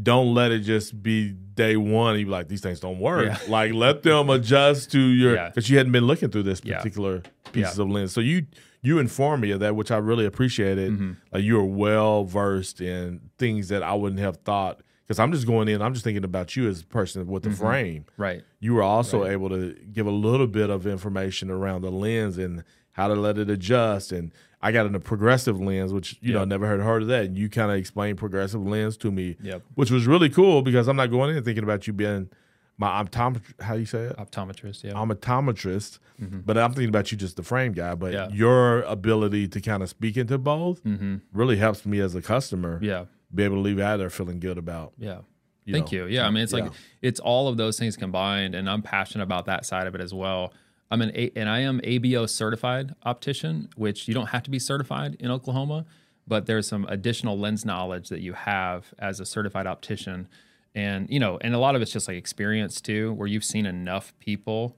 [0.00, 2.18] don't let it just be day one.
[2.18, 3.26] You be like these things don't work.
[3.26, 3.38] Yeah.
[3.48, 5.48] Like let them adjust to your Yeah.
[5.48, 6.78] because you hadn't been looking through this Yeah.
[6.78, 7.22] particular
[7.52, 7.82] pieces Yeah.
[7.84, 8.12] of lens.
[8.12, 8.46] So you
[8.82, 10.92] you informed me of that, which I really appreciated.
[10.92, 11.12] Mm-hmm.
[11.32, 14.80] Like you are well versed in things that I wouldn't have thought.
[15.06, 17.50] Because I'm just going in, I'm just thinking about you as a person with the
[17.50, 17.58] Mm-hmm.
[17.64, 18.42] frame Right.
[18.60, 22.64] you were also able to give a little bit of information around the lens and
[22.92, 24.10] how to let it adjust.
[24.12, 27.08] And I got in a progressive lens, which you know I never heard heard of
[27.08, 27.24] that.
[27.26, 29.62] And you kind of explained progressive lens to me, Yep.
[29.74, 32.30] which was really cool because I'm not going in thinking about you being
[32.78, 33.60] my optometrist.
[33.60, 34.16] How do you say it?
[34.16, 34.82] Optometrist.
[34.84, 34.98] Yeah.
[35.00, 37.94] I'm optometrist, but I'm thinking about you just the frame guy.
[37.94, 38.30] But Mm-hmm.
[38.32, 38.36] Yeah.
[38.36, 41.16] your ability to kind of speak into both mm-hmm.
[41.32, 43.04] really helps me as a customer Yeah.
[43.34, 44.92] be able to leave out there feeling good about.
[44.98, 45.20] Yeah.
[45.64, 46.06] You Thank know, you.
[46.06, 46.26] Yeah.
[46.26, 46.70] I mean, it's like
[47.02, 50.14] it's all of those things combined, and I'm passionate about that side of it as
[50.14, 50.52] well.
[50.90, 54.58] I'm an A- and I am ABO certified optician, which you don't have to be
[54.58, 55.84] certified in Oklahoma,
[56.28, 60.28] but there's some additional lens knowledge that you have as a certified optician,
[60.74, 63.66] and you know, and a lot of it's just like experience too, where you've seen
[63.66, 64.76] enough people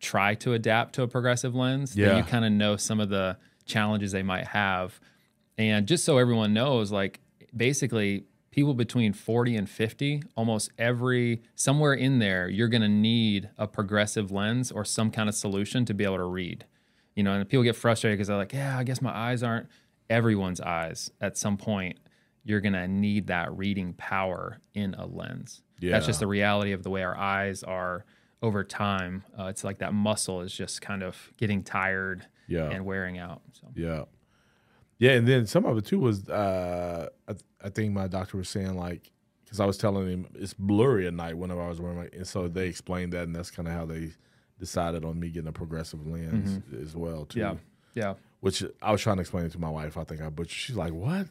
[0.00, 2.16] try to adapt to a progressive lens that Yeah.
[2.18, 5.00] you kind of know some of the challenges they might have.
[5.56, 7.18] And just so everyone knows, like
[7.56, 8.24] basically
[8.58, 13.68] people between 40 and 50, almost every somewhere in there, you're going to need a
[13.68, 16.64] progressive lens or some kind of solution to be able to read.
[17.14, 19.68] You know, and people get frustrated because they're like, "Yeah, I guess my eyes aren't
[20.10, 21.98] everyone's eyes." At some point,
[22.42, 25.62] you're going to need that reading power in a lens.
[25.78, 25.92] Yeah.
[25.92, 28.04] That's just the reality of the way our eyes are
[28.42, 29.22] over time.
[29.38, 32.70] Uh, it's like that muscle is just kind of getting tired Yeah.
[32.70, 33.42] and wearing out.
[33.52, 33.68] So.
[33.76, 34.04] Yeah.
[34.98, 37.34] Yeah, and then some of it too was uh, I,
[37.64, 39.10] I think my doctor was saying like
[39.44, 42.26] because I was telling him it's blurry at night whenever I was wearing my and
[42.26, 44.10] so they explained that and that's kind of how they
[44.58, 47.40] decided on me getting a progressive lens as well too.
[47.40, 47.56] Mm-hmm.
[47.94, 48.04] Yeah.
[48.08, 48.14] Yeah.
[48.40, 49.96] Which I was trying to explain it to my wife.
[49.96, 50.52] I think I butchered.
[50.52, 51.26] She's like, "What?"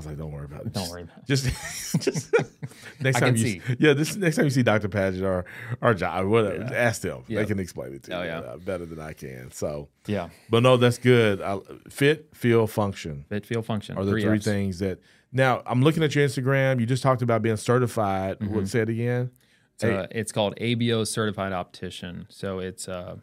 [0.00, 0.72] I was like, "Don't worry about it.
[0.72, 1.26] Don't Just- worry about it.
[1.26, 1.44] Just,
[2.00, 2.34] just
[3.00, 3.62] next time you see.
[3.78, 5.44] yeah, this next time you see Doctor Paget or
[5.82, 7.24] or John, whatever, ask them.
[7.28, 7.40] Yeah.
[7.40, 8.38] They can explain it to Oh, you yeah.
[8.38, 9.50] uh, better than I can.
[9.52, 10.28] So, Yeah.
[10.48, 11.42] but no, that's good.
[11.42, 13.98] I, fit, feel, function Fit, feel, function.
[13.98, 14.44] are the three, Fs.
[14.44, 15.00] things that.
[15.32, 16.80] Now I'm looking at your Instagram.
[16.80, 18.38] You just talked about being certified.
[18.40, 18.54] Mm-hmm.
[18.54, 19.30] What say it again?
[19.74, 22.26] It's, uh, it's called ABO certified optician.
[22.30, 23.16] So it's uh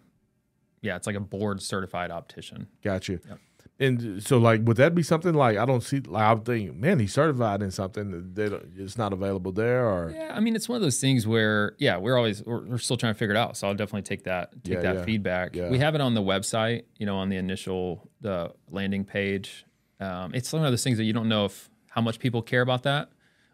[0.82, 2.68] yeah, it's like a board certified optician.
[2.84, 3.20] Got you.
[3.80, 6.00] And so, like, would that be something like I don't see?
[6.00, 9.88] Like, I'm thinking, man, he's certified in something that they don't, it's not available there,
[9.88, 12.78] or Yeah, I mean it's one of those things where yeah, we're always we're, we're
[12.80, 13.56] still trying to figure it out.
[13.56, 15.04] So I'll definitely take that take Yeah, that yeah.
[15.06, 15.56] feedback.
[15.56, 15.70] Yeah.
[15.70, 19.64] We have it on the website, you know, on the initial the landing page.
[20.00, 22.62] Um, it's one of those things that you don't know if how much people care
[22.62, 23.10] about that,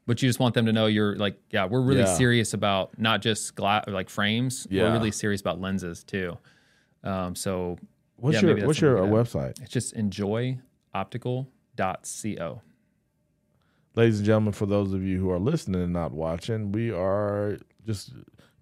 [0.05, 3.21] but you just want them to know you're like yeah, we're really serious about not
[3.21, 4.67] just glass like frames.
[4.69, 4.84] Yeah.
[4.84, 6.38] We're really serious about lenses too.
[7.03, 7.78] Um, so
[8.24, 12.61] what's yeah, your what's your uh, website, It's just enjoyoptical.co.
[13.95, 14.53] ladies and gentlemen?
[14.53, 18.13] For those of you who are listening and not watching, we are just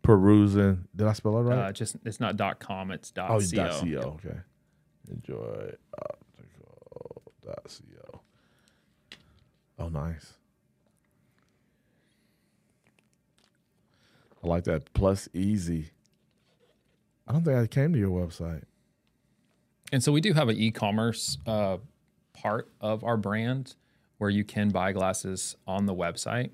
[0.02, 0.88] perusing.
[0.96, 1.60] Did I spell it right?
[1.60, 3.56] Uh, just it's not dot .com, it's dot oh, .co.
[3.56, 4.20] dot co.
[4.26, 4.40] Okay.
[5.12, 6.22] Enjoy optical.
[9.82, 10.34] Oh, nice.
[14.44, 14.94] I like that.
[14.94, 15.90] Plus easy.
[17.28, 18.64] I don't think I came to your website.
[19.92, 21.78] And so we do have an e-commerce uh,
[22.34, 23.76] part of our brand
[24.18, 26.52] where you can buy glasses on the website,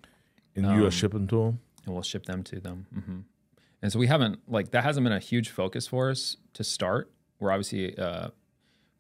[0.56, 1.60] And Um, you are shipping to them?
[1.86, 2.88] and we'll ship them to them.
[2.94, 3.20] hmm
[3.82, 7.12] And so we haven't like that hasn't been a huge focus for us to start.
[7.40, 8.30] We're obviously uh,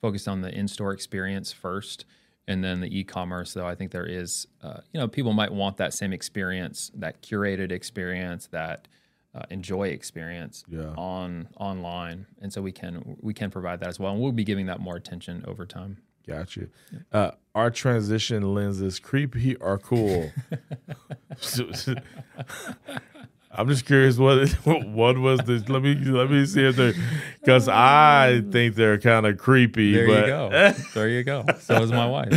[0.01, 2.05] focused on the in-store experience first,
[2.47, 3.53] and then the e-commerce.
[3.55, 7.21] Though I think there is, uh, you know, people might want that same experience, that
[7.23, 8.87] curated experience, that
[9.37, 10.93] uh, enjoy experience Yeah.
[10.97, 14.11] on online, and so we can we can provide that as well.
[14.13, 15.97] And we'll be giving that more attention over time.
[16.27, 16.69] Got you.
[17.13, 20.31] Uh, our transition lenses creepy or cool?
[23.51, 25.67] I'm just curious what what was this?
[25.69, 26.93] Let me let me see if they're
[27.39, 29.93] because I think they're kind of creepy.
[29.93, 30.49] There but you go.
[30.93, 31.45] there you go.
[31.61, 32.31] So is my wife.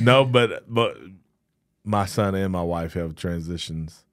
[0.00, 0.96] no, but but
[1.84, 4.04] my son and my wife have transitions,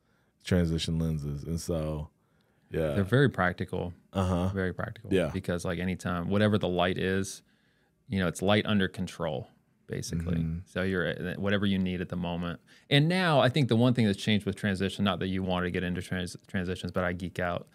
[0.43, 2.09] transition lenses, and so
[2.72, 3.93] yeah, They're very practical.
[4.13, 4.47] uh huh.
[4.49, 5.11] Very practical.
[5.13, 5.30] Yeah.
[5.34, 7.41] Because like anytime, whatever the light is,
[8.07, 9.49] you know, it's light under control,
[9.88, 10.36] basically.
[10.36, 10.59] Mm-hmm.
[10.65, 12.59] So you're uh, whatever you need at the moment.
[12.89, 15.65] And now I think the one thing that's changed with transition, not that you want
[15.65, 17.67] to get into trans- transitions, but I geek out.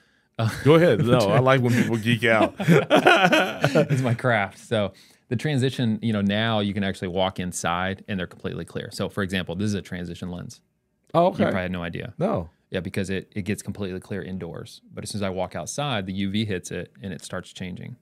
[0.65, 1.01] Go ahead.
[1.07, 2.55] No, I like when people geek out.
[2.59, 4.59] it's my craft.
[4.59, 4.93] So
[5.29, 8.91] the transition, you know, now you can actually walk inside and they're completely clear.
[8.93, 10.61] So for example, this is a transition lens.
[11.15, 11.43] Oh, You okay.
[11.45, 12.15] probably had no idea.
[12.19, 12.51] No.
[12.71, 14.81] Yeah, because it, it gets completely clear indoors.
[14.93, 17.97] But as soon as I walk outside, the UV hits it and it starts changing.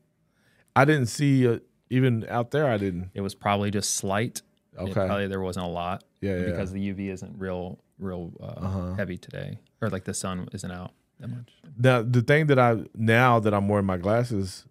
[0.74, 1.58] I didn't see uh,
[1.90, 2.66] even out there.
[2.70, 3.10] I didn't.
[3.14, 4.40] It was probably just slight.
[4.72, 4.92] It Okay.
[4.94, 6.04] probably there wasn't a lot.
[6.22, 6.44] Yeah, yeah.
[6.46, 10.92] Because the UV isn't real, real uh, heavy today, or like the sun isn't out
[11.20, 11.50] that much.
[11.76, 14.64] Now the thing that I now that I'm wearing my glasses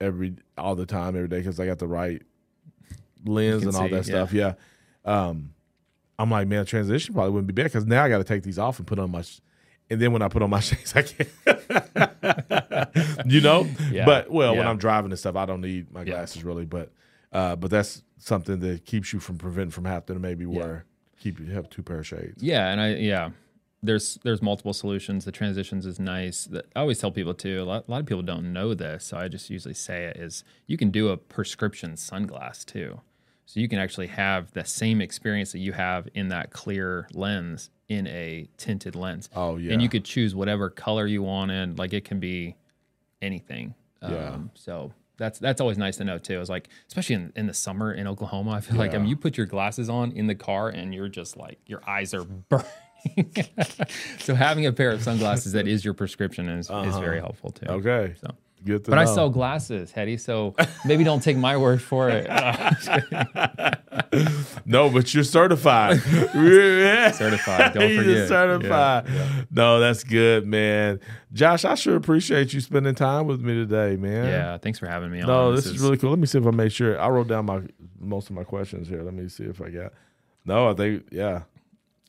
[0.00, 2.22] every all the time every day because I got the right
[3.24, 4.32] lens and all see, that stuff.
[4.32, 4.54] Yeah.
[5.04, 5.50] Um,
[6.18, 8.58] I'm like, man, transition probably wouldn't be bad because now I got to take these
[8.58, 9.22] off and put on my.
[9.22, 9.40] Sh-
[9.90, 11.28] and then when I put on my shades, I can't.
[13.26, 13.66] you know.
[13.90, 14.66] Yeah, But well, when.
[14.66, 16.12] I'm driving and stuff, I don't need my Yeah.
[16.14, 16.64] glasses really.
[16.64, 16.90] But
[17.32, 20.84] uh, but that's something that keeps you from preventing from to maybe wear
[21.18, 22.42] keep you have two pair of shades.
[22.42, 23.30] Yeah, and I yeah,
[23.84, 25.24] there's there's multiple solutions.
[25.24, 26.48] The transitions is nice.
[26.74, 27.62] I always tell people too.
[27.62, 30.16] A lot, a lot of people don't know this, so I just usually say it
[30.16, 33.00] is you can do a prescription sunglass too.
[33.46, 37.68] So you can actually have the same experience that you have in that clear lens
[37.88, 39.28] in a tinted lens.
[39.36, 39.74] Oh, yeah.
[39.74, 41.78] and you could choose whatever color you wanted.
[41.78, 42.56] Like it can be
[43.20, 43.74] anything.
[44.02, 44.30] Yeah.
[44.30, 46.40] Um, so that's that's always nice to know too.
[46.40, 49.16] It's like especially in, in the summer in Oklahoma, I feel like I mean you
[49.16, 52.66] put your glasses on in the car and you're just like your eyes are burning.
[54.18, 57.66] so having a pair of sunglasses that is your prescription is, is very helpful too.
[57.66, 57.76] Uh-huh.
[57.78, 58.14] Okay.
[58.20, 58.34] So.
[58.64, 60.16] Good to But I sell glasses, Heady.
[60.16, 60.54] So
[60.86, 62.26] maybe don't take my word for it.
[64.64, 66.00] no, but you're certified.
[66.00, 67.74] Certified.
[67.74, 68.28] Don't forget.
[68.28, 69.04] certified.
[69.06, 69.44] Yeah, yeah.
[69.50, 70.98] No, that's good, man.
[71.34, 74.28] Josh, I sure appreciate you spending time with me today, man.
[74.28, 75.26] Yeah, thanks for having me on.
[75.26, 76.08] No, this, is, really cool.
[76.10, 77.60] Let me see if I make sure I wrote down my
[77.98, 79.02] most of my questions here.
[79.02, 79.92] Let me see if I got.
[80.46, 81.42] No, I think yeah.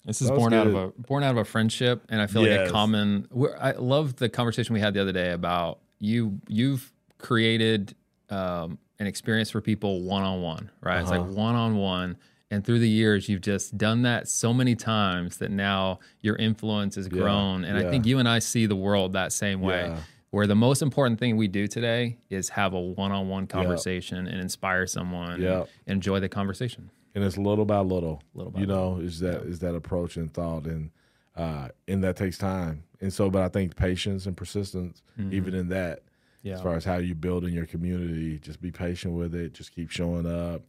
[0.06, 2.68] This is born out of a born out of a friendship, and I feel like
[2.68, 3.28] a common.
[3.60, 6.40] I love the conversation we had the other day about you.
[6.48, 7.96] You've created
[8.30, 11.02] um, an experience for people one on one, right?
[11.02, 11.22] It's Uh-huh.
[11.24, 12.18] like one on one,
[12.52, 16.96] and through the years, you've just done that so many times that now your influence
[16.96, 17.64] has grown.
[17.66, 17.88] And yeah.
[17.88, 19.88] I think you and I see the world that same way.
[19.88, 19.98] Yeah.
[20.32, 24.86] Where the most important thing we do today is have a one-on-one conversation and inspire
[24.86, 25.42] someone.
[25.42, 25.60] Yeah.
[25.88, 26.90] and enjoy the conversation.
[27.16, 28.22] And it's little by little.
[28.36, 30.92] Little by you know, is that is that approach and thought, and
[31.36, 32.84] uh, and that takes time.
[33.02, 35.02] And so, but I think patience and persistence,
[35.32, 36.50] even in that, Mm-hmm.
[36.50, 36.54] Yeah.
[36.58, 39.54] as far as how you build in your community, just be patient with it.
[39.54, 40.62] Just keep showing up.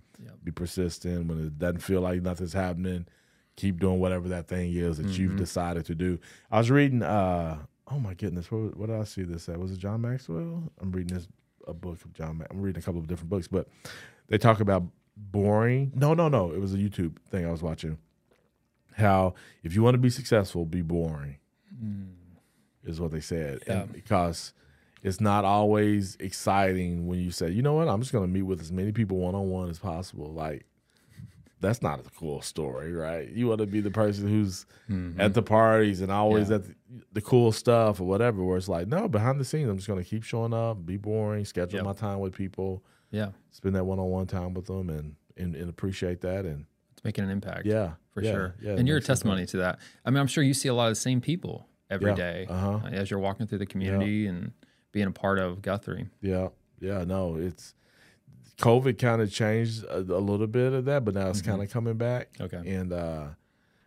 [0.43, 3.07] Be persistent when it doesn't feel like nothing's happening.
[3.57, 5.21] Keep doing whatever that thing is that Mm-hmm.
[5.23, 6.19] you've decided to do.
[6.51, 7.03] I was reading.
[7.03, 9.61] uh Oh my goodness, what, what did I see this at?
[9.61, 10.63] Was it John Maxwell?
[10.81, 11.29] I'm reading this
[11.69, 12.39] a book of John.
[12.39, 13.69] Ma- I'm reading a couple of different books, but
[14.29, 14.83] they talk about
[15.17, 15.93] boring.
[15.95, 16.53] No, no, no.
[16.53, 17.99] It was a YouTube thing I was watching.
[18.95, 21.37] How if you want to be successful, be boring,
[21.83, 22.09] mm.
[22.85, 23.61] is what they said.
[23.67, 23.81] Yeah.
[23.81, 24.53] And because
[25.03, 28.43] it's not always exciting when you say, you know what, I'm just going to meet
[28.43, 30.33] with as many people one on one as possible.
[30.33, 30.65] Like
[31.61, 33.29] that's not a cool story, right?
[33.31, 35.21] You want to be the person who's mm-hmm.
[35.21, 36.57] at the parties and always Yeah.
[36.57, 36.75] at the,
[37.13, 38.43] the cool stuff or whatever.
[38.45, 40.97] Where it's like, no, behind the scenes, I'm just going to keep showing up, be
[40.97, 41.85] boring, schedule Yep.
[41.85, 45.55] my time with people Yeah, spend that one on one time with them and, and
[45.55, 47.67] and appreciate that and it's making an impact.
[47.67, 48.55] yeah for yeah, sure.
[48.61, 49.19] yeah, and you're a makes sense.
[49.21, 49.79] testimony to that.
[50.05, 52.47] I mean, I'm sure you see a lot of the same people every Yeah, day
[52.49, 52.81] uh-huh.
[52.85, 54.53] uh, as you're walking through the community and
[54.93, 56.09] being a part of Guthrie.
[56.23, 56.49] yeah
[56.81, 57.75] yeah no it's
[58.59, 61.71] COVID kind of changed a, a little bit of that but now it's kind of
[61.71, 62.57] coming back Okay.
[62.67, 63.27] and uh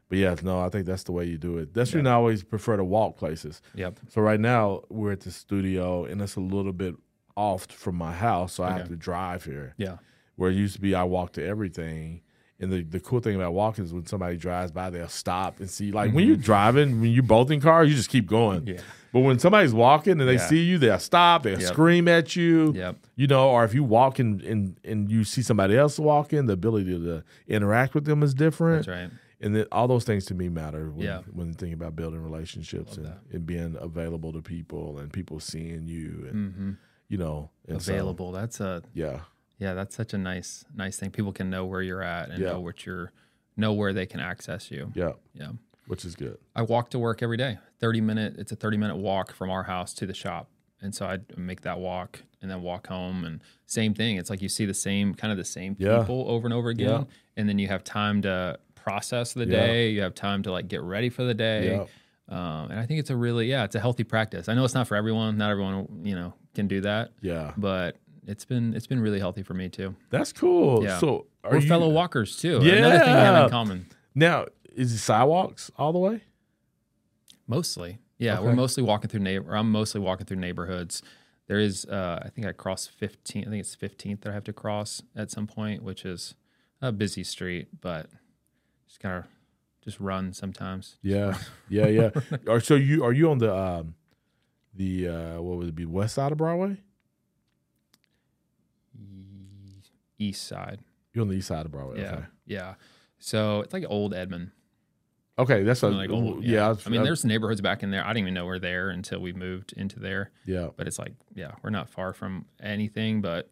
[0.08, 2.44] but yeah no I think that's the way you do it that's when I always
[2.44, 4.00] prefer to walk places Yep.
[4.10, 6.96] so right now we're at the studio and it's a little bit
[7.40, 9.98] off from my house so I have to drive here Yeah.
[10.36, 12.22] where it used to be I walk to everything.
[12.62, 15.70] And the, the cool thing about walking is when somebody drives by, they'll stop and
[15.70, 15.94] see.
[15.94, 18.60] Like when you're driving, when you're both in cars, you just keep going.
[18.64, 18.76] Mm-hmm.
[18.76, 18.82] Yeah.
[19.14, 20.48] But when somebody's walking and they Yeah.
[20.50, 21.72] see you, they'll stop, they'll Yep.
[21.72, 22.74] scream at you.
[22.76, 22.98] Yep.
[23.16, 26.54] You know, or if you walk and, and, and you see somebody else walking, the
[26.54, 28.86] ability to interact with them is different.
[28.88, 29.12] That's right.
[29.42, 31.22] And then all those things to me matter when, Yeah.
[31.32, 36.28] when thinking about building relationships and, and being available to people and people seeing you
[36.30, 36.76] and,
[37.10, 37.92] you know, and so.
[37.94, 38.32] Available.
[38.32, 39.20] That's a yeah.
[39.58, 39.74] yeah.
[39.74, 41.12] That's such a nice nice thing.
[41.12, 42.54] People can know where you're at and Yeah.
[42.54, 43.12] know what you're
[43.58, 44.92] know where they can access you.
[44.96, 45.14] Yeah.
[45.34, 45.52] Yeah.
[45.88, 46.38] Which is good.
[46.56, 47.58] I walk to work every day.
[47.80, 50.50] 30 minute, it's a 30 minute walk from our house to the shop.
[50.82, 54.16] And so I make that walk and then walk home and same thing.
[54.16, 56.00] It's like you see the same kind of the same Yeah.
[56.00, 56.90] people over and over again.
[56.90, 57.04] Yeah.
[57.36, 59.90] And then you have time to process the day.
[59.90, 61.86] You have time to like get ready for the day.
[62.30, 64.48] Um, and I think it's a really, yeah, it's a healthy practice.
[64.50, 65.38] I know it's not for everyone.
[65.38, 67.54] Not everyone, you know, can do that, Yeah.
[67.58, 69.96] but it's been, it's been really healthy for me too.
[70.12, 70.84] That's cool.
[70.84, 71.00] Yeah.
[71.00, 72.60] So are We're you, fellow walkers too.
[72.62, 72.74] Yeah.
[72.74, 73.86] Another thing we have in common.
[74.14, 74.46] now?
[74.76, 76.22] Is it sidewalks all the way?
[77.48, 78.36] Mostly, yeah.
[78.38, 78.46] Okay.
[78.46, 79.56] We're mostly walking through neighbor.
[79.56, 81.02] I'm mostly walking through neighborhoods.
[81.48, 83.44] There is, uh, I think I cross 15.
[83.48, 86.36] I think it's 15th that I have to cross at some point, which is
[86.82, 88.08] a busy street, but
[88.88, 89.26] just gotta
[89.90, 90.98] just run sometimes.
[91.02, 91.38] Yeah,
[91.70, 92.10] yeah, yeah.
[92.48, 93.96] Or so you are you on the um,
[94.74, 96.78] the uh, what would it be west side of Broadway?
[100.22, 100.80] East side,
[101.14, 102.02] You're on the east side of Broadway.
[102.02, 102.74] yeah, Okay, yeah.
[103.20, 104.52] So it's like old Edmond.
[105.38, 106.66] okay that's a, Like old, yeah.
[106.66, 108.04] I, was- I mean, there's neighborhoods back in there.
[108.04, 110.32] I didn't even know we're there until we moved into there.
[110.46, 113.50] yeah, But it's like, yeah, we're not far from anything, but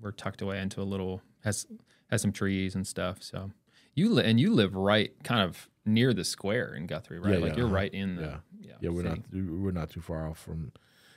[0.00, 1.66] we're tucked away into a little has
[2.10, 3.18] has some trees and stuff.
[3.22, 3.52] So
[3.94, 7.34] you li- and you live right kind of near the square in Guthrie, right?
[7.34, 7.74] Yeah, like yeah, you're uh-huh.
[7.74, 8.72] right in the yeah, yeah.
[8.80, 8.90] yeah.
[8.90, 10.72] We're not we're not too far off from.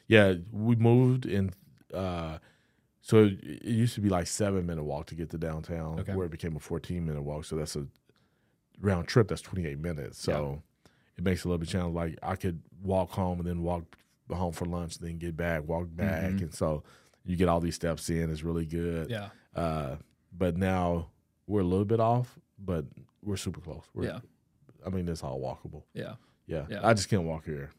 [0.07, 1.53] Yeah, we moved and
[1.93, 2.37] uh,
[3.01, 6.13] so it it used to be like seven minute walk to get to downtown, Okay.
[6.13, 7.45] where it became a fourteen minute walk.
[7.45, 7.87] So that's a
[8.81, 9.27] round trip.
[9.27, 10.21] That's twenty eight minutes.
[10.21, 10.61] So
[11.17, 11.95] it makes it a little bit challenging.
[11.95, 13.83] Like I could walk home and then walk
[14.31, 16.83] home for lunch, then get back, walk back, and so
[17.25, 18.31] you get all these steps in.
[18.31, 19.09] It's really good.
[19.09, 19.29] Yeah.
[19.55, 19.95] Uh,
[20.35, 21.09] but now
[21.47, 22.85] we're a little bit off, but
[23.23, 23.83] we're super close.
[23.93, 24.19] We're, Yeah.
[24.85, 25.83] I mean, it's all walkable.
[25.93, 26.13] Yeah.
[26.47, 26.65] Yeah.
[26.69, 26.81] Yeah.
[26.83, 27.71] I just can't walk here.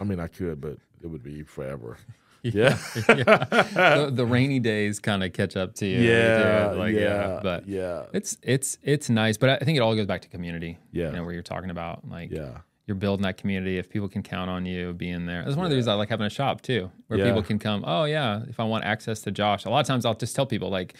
[0.00, 1.96] I mean, I could, but it would be forever.
[2.44, 2.70] Yeah.
[2.94, 6.00] the, the rainy days kind of catch up to you.
[6.00, 6.78] Yeah, too.
[6.78, 8.06] Like, yeah, But yeah.
[8.12, 9.36] it's it's it's nice.
[9.36, 10.78] But I think it all goes back to community.
[10.90, 11.06] Yeah.
[11.10, 12.58] You know, where you're talking about like Yeah.
[12.88, 13.78] you're building that community.
[13.78, 16.08] If people can count on you being there, that's one of the reasons I like
[16.08, 17.26] having a shop too, where Yeah.
[17.26, 17.84] people can come.
[17.86, 20.44] Oh yeah, if I want access to Josh, a lot of times I'll just tell
[20.46, 20.94] people like,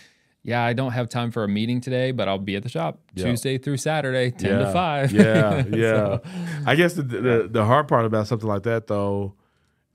[0.44, 3.00] yeah, I don't have time for a meeting today, but I'll be at the shop
[3.14, 3.26] Yeah.
[3.26, 5.12] Tuesday through Saturday, 10 to 5.
[5.12, 5.92] Yeah, yeah.
[5.92, 6.22] So,
[6.66, 9.34] I guess the, the the hard part about something like that though,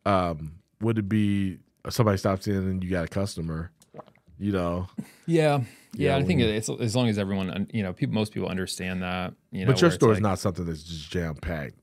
[0.06, 3.72] um, would it be somebody stops in and you got a customer,
[4.40, 4.88] you know?
[5.26, 5.60] yeah.
[5.94, 9.02] Yeah, Yeah, I think it's as long as everyone, you know, people, most people understand
[9.02, 9.34] that.
[9.52, 11.74] You know, but your store is like, not something that's just jam packed.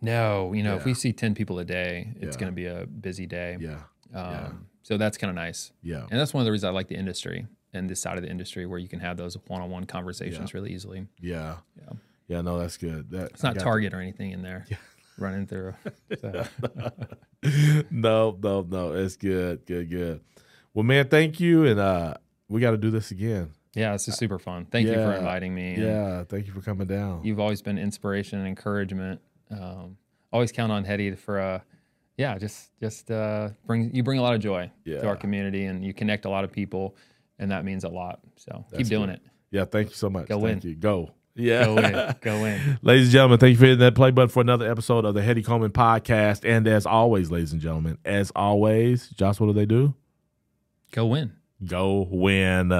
[0.00, 2.40] No, you know, if we see 10 people a day, it's Yeah.
[2.40, 3.58] going to be a busy day.
[3.60, 3.74] Yeah,
[4.14, 4.48] Um, yeah.
[4.84, 5.70] So that's kind of nice.
[5.82, 8.22] yeah, And that's one of the reasons I like the industry and this side of
[8.22, 10.56] the industry where you can have those one on one conversations Yeah.
[10.58, 11.06] really easily.
[11.20, 11.92] yeah, Yeah.
[12.28, 12.40] yeah.
[12.42, 13.10] No, that's good.
[13.10, 14.76] That It's not Target or anything in there Yeah.
[15.18, 15.74] running through.
[16.20, 16.44] So,
[17.90, 18.92] no, no, no.
[18.92, 20.20] It's good, good, good.
[20.74, 22.14] Well, man, thank you, and uh,
[22.48, 23.50] we got to do this again.
[23.74, 24.66] yeah, it's just super fun.
[24.66, 25.76] Thank you for inviting me.
[25.76, 27.24] Yeah, thank you for coming down.
[27.24, 29.20] You've always been inspiration and encouragement.
[29.50, 29.96] Um,
[30.32, 31.60] always count on Heady for, uh,
[32.16, 35.84] yeah, just just uh, bring you bring a lot of joy to our community and
[35.84, 36.94] you connect a lot of people,
[37.42, 38.20] and that means a lot.
[38.36, 39.16] So That's keep doing good.
[39.16, 39.22] it.
[39.50, 40.28] yeah, thank you so much.
[40.28, 40.70] Go thank in.
[40.70, 40.76] you.
[40.76, 41.10] Go.
[41.34, 41.64] Yeah.
[41.64, 42.78] Go in, go in.
[42.82, 45.22] Ladies and gentlemen, thank you for hitting that play button for another episode of the
[45.22, 46.44] Heady Coleman podcast.
[46.48, 49.94] And as always, ladies and gentlemen, as always, Josh, what do they do?
[50.92, 51.32] Go win.
[51.64, 52.70] Go win.